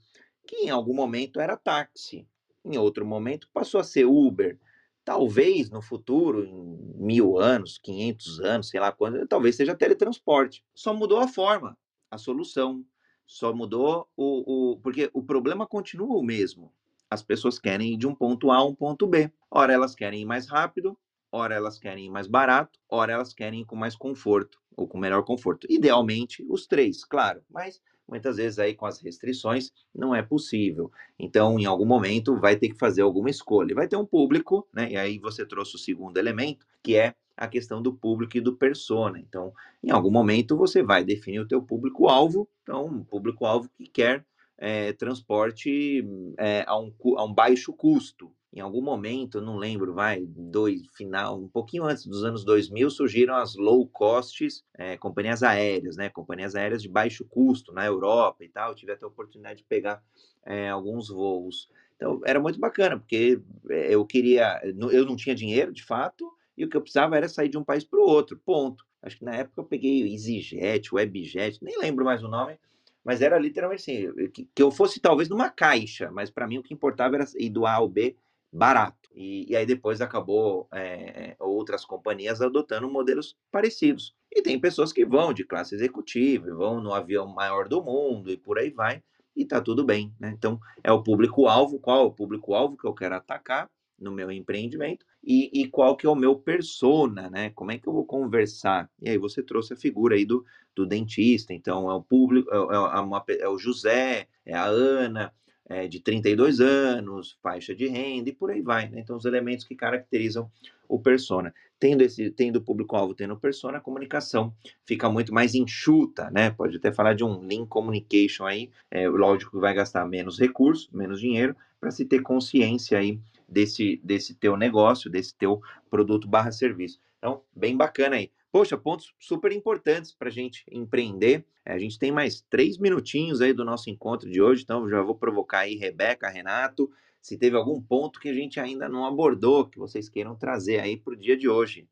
[0.47, 2.27] que em algum momento era táxi,
[2.63, 4.59] em outro momento passou a ser Uber.
[5.03, 10.63] Talvez no futuro, em mil anos, 500 anos, sei lá quando, talvez seja teletransporte.
[10.75, 11.75] Só mudou a forma,
[12.09, 12.85] a solução.
[13.25, 14.77] Só mudou o, o.
[14.77, 16.71] Porque o problema continua o mesmo.
[17.09, 19.31] As pessoas querem ir de um ponto A a um ponto B.
[19.49, 20.97] Ora, elas querem ir mais rápido,
[21.31, 24.97] ora elas querem ir mais barato, ora elas querem ir com mais conforto, ou com
[24.97, 25.65] melhor conforto.
[25.69, 27.81] Idealmente, os três, claro, mas
[28.11, 30.91] muitas vezes aí com as restrições não é possível.
[31.17, 33.73] Então, em algum momento, vai ter que fazer alguma escolha.
[33.73, 34.91] Vai ter um público, né?
[34.91, 38.55] E aí você trouxe o segundo elemento, que é a questão do público e do
[38.55, 39.17] persona.
[39.17, 44.25] Então, em algum momento, você vai definir o teu público-alvo, então, um público-alvo que quer
[44.57, 46.05] é, transporte
[46.37, 51.39] é, a, um, a um baixo custo, em algum momento, não lembro, vai, dois, final,
[51.39, 56.09] um pouquinho antes dos anos 2000, surgiram as low costs, é, companhias aéreas, né?
[56.09, 58.71] Companhias aéreas de baixo custo na Europa e tal.
[58.71, 60.03] Eu tive até a oportunidade de pegar
[60.45, 61.69] é, alguns voos.
[61.95, 66.65] Então, era muito bacana, porque é, eu queria, eu não tinha dinheiro, de fato, e
[66.65, 68.85] o que eu precisava era sair de um país para o outro, ponto.
[69.01, 72.59] Acho que na época eu peguei EasyJet, WebJet, nem lembro mais o nome,
[73.03, 76.63] mas era literalmente assim, que, que eu fosse talvez numa caixa, mas para mim o
[76.63, 78.15] que importava era ir do A ao B
[78.51, 79.09] barato.
[79.13, 84.15] E, e aí depois acabou é, outras companhias adotando modelos parecidos.
[84.31, 88.37] E tem pessoas que vão de classe executiva, vão no avião maior do mundo e
[88.37, 89.03] por aí vai,
[89.35, 90.13] e tá tudo bem.
[90.19, 90.33] Né?
[90.35, 95.05] Então, é o público-alvo, qual é o público-alvo que eu quero atacar no meu empreendimento
[95.23, 97.51] e, e, qual que é o meu persona, né?
[97.51, 98.89] Como é que eu vou conversar?
[98.99, 100.43] E aí você trouxe a figura aí do,
[100.75, 105.31] do dentista, então é o público, é, é, uma, é o José, é a Ana,
[105.71, 108.89] é, de 32 anos, faixa de renda e por aí vai.
[108.89, 108.99] Né?
[108.99, 110.51] Então, os elementos que caracterizam
[110.87, 111.53] o persona.
[111.79, 114.53] Tendo esse, tendo público-alvo, tendo persona, a comunicação
[114.85, 116.51] fica muito mais enxuta, né?
[116.51, 120.89] Pode até falar de um lean communication aí, é, lógico que vai gastar menos recursos,
[120.91, 123.17] menos dinheiro, para se ter consciência aí
[123.47, 126.99] desse, desse teu negócio, desse teu produto barra serviço.
[127.17, 128.29] Então, bem bacana aí.
[128.51, 131.45] Poxa, pontos super importantes para a gente empreender.
[131.65, 135.01] É, a gente tem mais três minutinhos aí do nosso encontro de hoje, então já
[135.01, 136.91] vou provocar aí Rebeca, Renato,
[137.21, 140.97] se teve algum ponto que a gente ainda não abordou, que vocês queiram trazer aí
[140.97, 141.87] para o dia de hoje.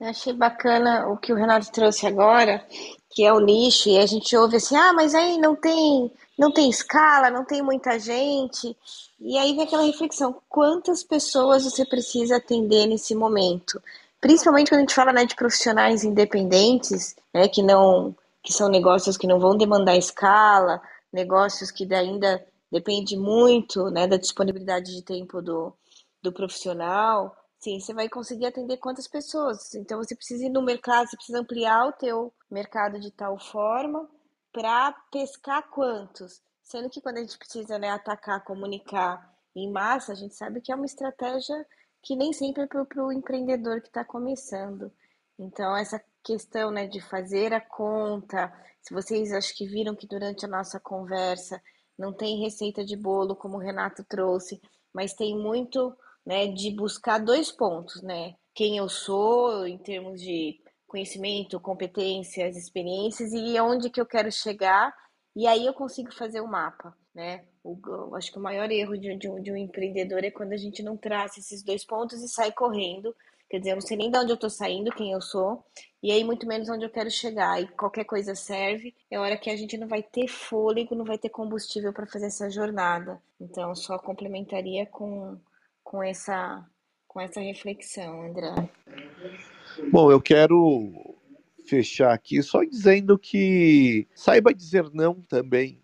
[0.00, 2.66] Eu achei bacana o que o Renato trouxe agora,
[3.10, 6.50] que é o nicho, e a gente ouve assim, ah, mas aí não tem, não
[6.50, 8.76] tem escala, não tem muita gente.
[9.20, 13.80] E aí vem aquela reflexão, quantas pessoas você precisa atender nesse momento?
[14.22, 19.16] Principalmente quando a gente fala né, de profissionais independentes, né, que não que são negócios
[19.16, 20.80] que não vão demandar escala,
[21.12, 25.72] negócios que ainda depende muito né, da disponibilidade de tempo do,
[26.22, 27.36] do profissional.
[27.58, 29.74] Sim, você vai conseguir atender quantas pessoas.
[29.74, 34.08] Então você precisa ir no mercado, você precisa ampliar o teu mercado de tal forma
[34.52, 36.40] para pescar quantos.
[36.62, 40.70] Sendo que quando a gente precisa né, atacar, comunicar em massa, a gente sabe que
[40.70, 41.66] é uma estratégia
[42.02, 44.92] que nem sempre é para o empreendedor que está começando.
[45.38, 50.44] Então, essa questão né, de fazer a conta, se vocês acho que viram que durante
[50.44, 51.62] a nossa conversa
[51.98, 54.60] não tem receita de bolo, como o Renato trouxe,
[54.92, 55.96] mas tem muito
[56.26, 58.34] né, de buscar dois pontos, né?
[58.54, 64.94] Quem eu sou em termos de conhecimento, competências, experiências e onde que eu quero chegar,
[65.34, 67.44] e aí eu consigo fazer o mapa, né?
[67.62, 70.56] O, acho que o maior erro de, de, um, de um empreendedor é quando a
[70.56, 73.14] gente não traça esses dois pontos e sai correndo.
[73.48, 75.62] Quer dizer, eu não sei nem de onde eu estou saindo, quem eu sou,
[76.02, 77.60] e aí muito menos onde eu quero chegar.
[77.60, 78.94] E qualquer coisa serve.
[79.10, 82.26] É hora que a gente não vai ter fôlego, não vai ter combustível para fazer
[82.26, 83.20] essa jornada.
[83.38, 85.38] Então, só complementaria com,
[85.84, 86.66] com, essa,
[87.06, 88.54] com essa reflexão, André.
[89.90, 91.14] Bom, eu quero
[91.66, 95.81] fechar aqui só dizendo que saiba dizer não também.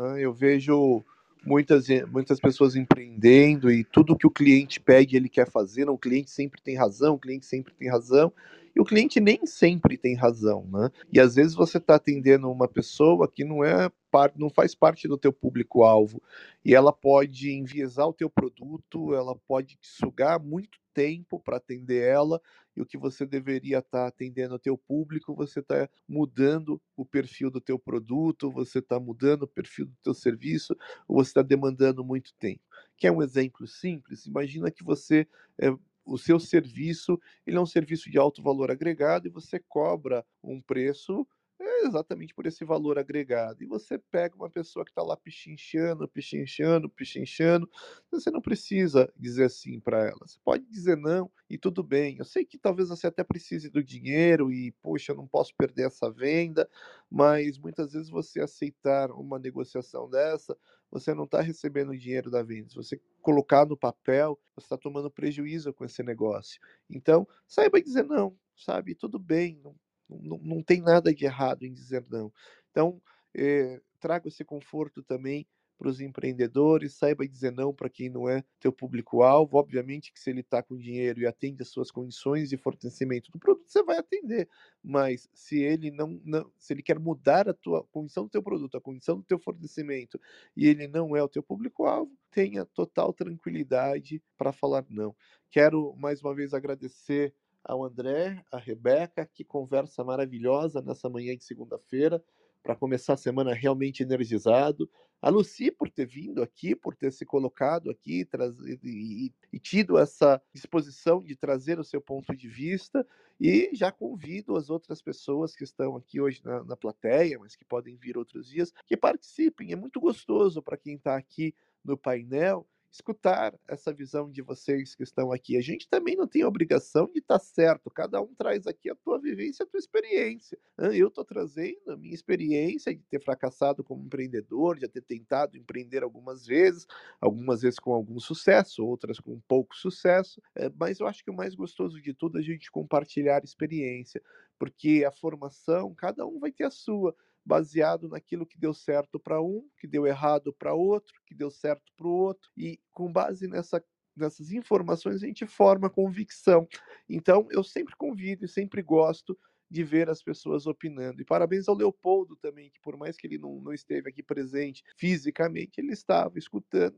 [0.00, 0.22] Né?
[0.22, 1.04] Eu vejo
[1.44, 5.98] muitas, muitas pessoas empreendendo e tudo que o cliente pede ele quer fazer, não, o
[5.98, 8.32] cliente sempre tem razão, o cliente sempre tem razão,
[8.74, 10.90] e o cliente nem sempre tem razão, né?
[11.12, 13.90] E às vezes você está atendendo uma pessoa que não é
[14.34, 16.20] não faz parte do teu público-alvo,
[16.64, 22.40] e ela pode enviesar o teu produto, ela pode sugar muito tempo para atender ela,
[22.76, 27.04] e o que você deveria estar tá atendendo o teu público, você está mudando o
[27.04, 31.42] perfil do teu produto, você está mudando o perfil do teu serviço, ou você está
[31.42, 32.62] demandando muito tempo.
[32.96, 34.26] Quer um exemplo simples?
[34.26, 35.26] Imagina que você
[35.60, 35.72] é,
[36.04, 40.60] o seu serviço ele é um serviço de alto valor agregado e você cobra um
[40.60, 41.26] preço
[41.62, 43.62] é exatamente por esse valor agregado.
[43.62, 47.68] E você pega uma pessoa que está lá pichinchando, pichinchando, pichinchando,
[48.10, 50.26] você não precisa dizer sim para ela.
[50.26, 52.16] Você pode dizer não e tudo bem.
[52.18, 55.86] Eu sei que talvez você até precise do dinheiro e, poxa, eu não posso perder
[55.86, 56.68] essa venda,
[57.10, 60.56] mas muitas vezes você aceitar uma negociação dessa,
[60.90, 62.68] você não está recebendo o dinheiro da venda.
[62.68, 66.60] Se você colocar no papel, você está tomando prejuízo com esse negócio.
[66.88, 68.94] Então, saiba dizer não, sabe?
[68.94, 69.74] Tudo bem, não
[70.18, 72.32] não, não tem nada de errado em dizer não.
[72.70, 73.00] Então,
[73.34, 75.46] eh, traga esse conforto também
[75.80, 79.56] para os empreendedores, saiba dizer não para quem não é teu público-alvo.
[79.56, 83.38] Obviamente que se ele está com dinheiro e atende as suas condições de fornecimento do
[83.38, 84.46] produto, você vai atender.
[84.82, 88.76] Mas se ele não, não se ele quer mudar a tua condição do teu produto,
[88.76, 90.20] a condição do teu fornecimento,
[90.54, 95.16] e ele não é o teu público-alvo, tenha total tranquilidade para falar não.
[95.50, 101.44] Quero mais uma vez agradecer ao André, a Rebeca, que conversa maravilhosa nessa manhã de
[101.44, 102.22] segunda-feira,
[102.62, 104.90] para começar a semana realmente energizado.
[105.22, 108.26] A Luci por ter vindo aqui, por ter se colocado aqui
[108.64, 113.06] e, e, e, tido essa disposição de trazer o seu ponto de vista.
[113.38, 117.64] E já convido as outras pessoas que estão aqui hoje na, na plateia, mas que
[117.64, 119.72] podem vir outros dias, que participem.
[119.72, 121.54] É muito gostoso para quem está aqui
[121.84, 125.56] no painel escutar essa visão de vocês que estão aqui.
[125.56, 128.96] A gente também não tem obrigação de estar tá certo, cada um traz aqui a
[128.96, 130.58] tua vivência, a tua experiência.
[130.78, 136.02] Eu estou trazendo a minha experiência de ter fracassado como empreendedor, de ter tentado empreender
[136.02, 136.86] algumas vezes,
[137.20, 141.34] algumas vezes com algum sucesso, outras com pouco sucesso, eh, mas eu acho que o
[141.34, 144.22] mais gostoso de tudo é a gente compartilhar experiência,
[144.58, 147.14] porque a formação, cada um vai ter a sua
[147.44, 151.92] baseado naquilo que deu certo para um, que deu errado para outro, que deu certo
[151.96, 153.82] para o outro, e com base nessa,
[154.16, 156.68] nessas informações a gente forma convicção.
[157.08, 159.38] Então, eu sempre convido e sempre gosto
[159.70, 161.22] de ver as pessoas opinando.
[161.22, 164.82] E parabéns ao Leopoldo também, que por mais que ele não, não esteve aqui presente
[164.96, 166.96] fisicamente, ele estava escutando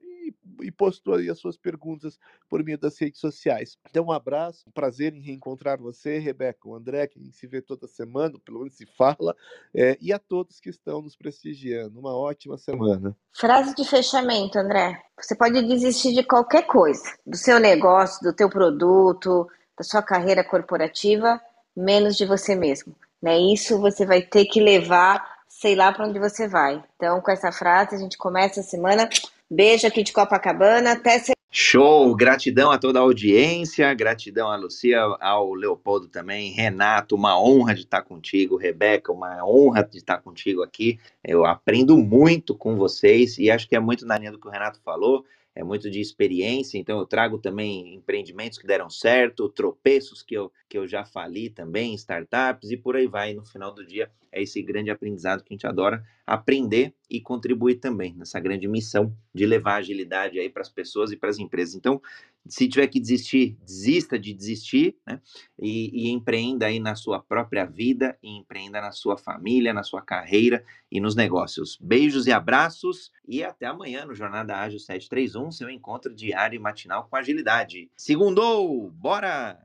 [0.61, 2.19] e, postou aí as suas perguntas
[2.49, 3.77] por meio das redes sociais.
[3.89, 7.47] Então, um abraço, um prazer em reencontrar você, Rebeca, o André, que a gente se
[7.47, 9.35] vê toda semana, pelo menos se fala,
[9.75, 11.99] é, e a todos que estão nos prestigiando.
[11.99, 13.17] Uma ótima semana.
[13.33, 15.03] Frase de fechamento, André.
[15.21, 20.45] Você pode desistir de qualquer coisa, do seu negócio, do teu produto, da sua carreira
[20.45, 21.41] corporativa,
[21.77, 22.95] menos de você mesmo.
[23.23, 23.39] Né?
[23.39, 26.83] Isso você vai ter que levar, sei lá para onde você vai.
[26.97, 29.09] Então, com essa frase, a gente começa a semana.
[29.55, 30.93] Beijo aqui de Copacabana.
[30.93, 31.37] Até semana.
[31.51, 32.17] Show!
[32.17, 37.83] Gratidão a toda a audiência, gratidão a Lucia, ao Leopoldo também, Renato, uma honra de
[37.83, 40.99] estar contigo, Rebeca, uma honra de estar contigo aqui.
[41.23, 44.51] Eu aprendo muito com vocês e acho que é muito na linha do que o
[44.51, 45.23] Renato falou
[45.55, 50.51] é muito de experiência, então eu trago também empreendimentos que deram certo, tropeços que eu,
[50.69, 53.35] que eu já fali também, startups e por aí vai.
[53.35, 57.77] No final do dia, é esse grande aprendizado que a gente adora aprender e contribuir
[57.77, 61.75] também nessa grande missão de levar agilidade aí para as pessoas e para as empresas.
[61.75, 62.01] Então,
[62.47, 65.21] se tiver que desistir, desista de desistir, né?
[65.59, 70.03] E, e, empreenda aí na sua própria vida, e empreenda na sua família, na sua
[70.03, 71.79] carreira e nos negócios.
[71.81, 77.07] Beijos e abraços e até amanhã no Jornada Ágil 731, seu encontro diário e matinal
[77.09, 77.91] com agilidade.
[77.97, 79.65] Segundou, bora!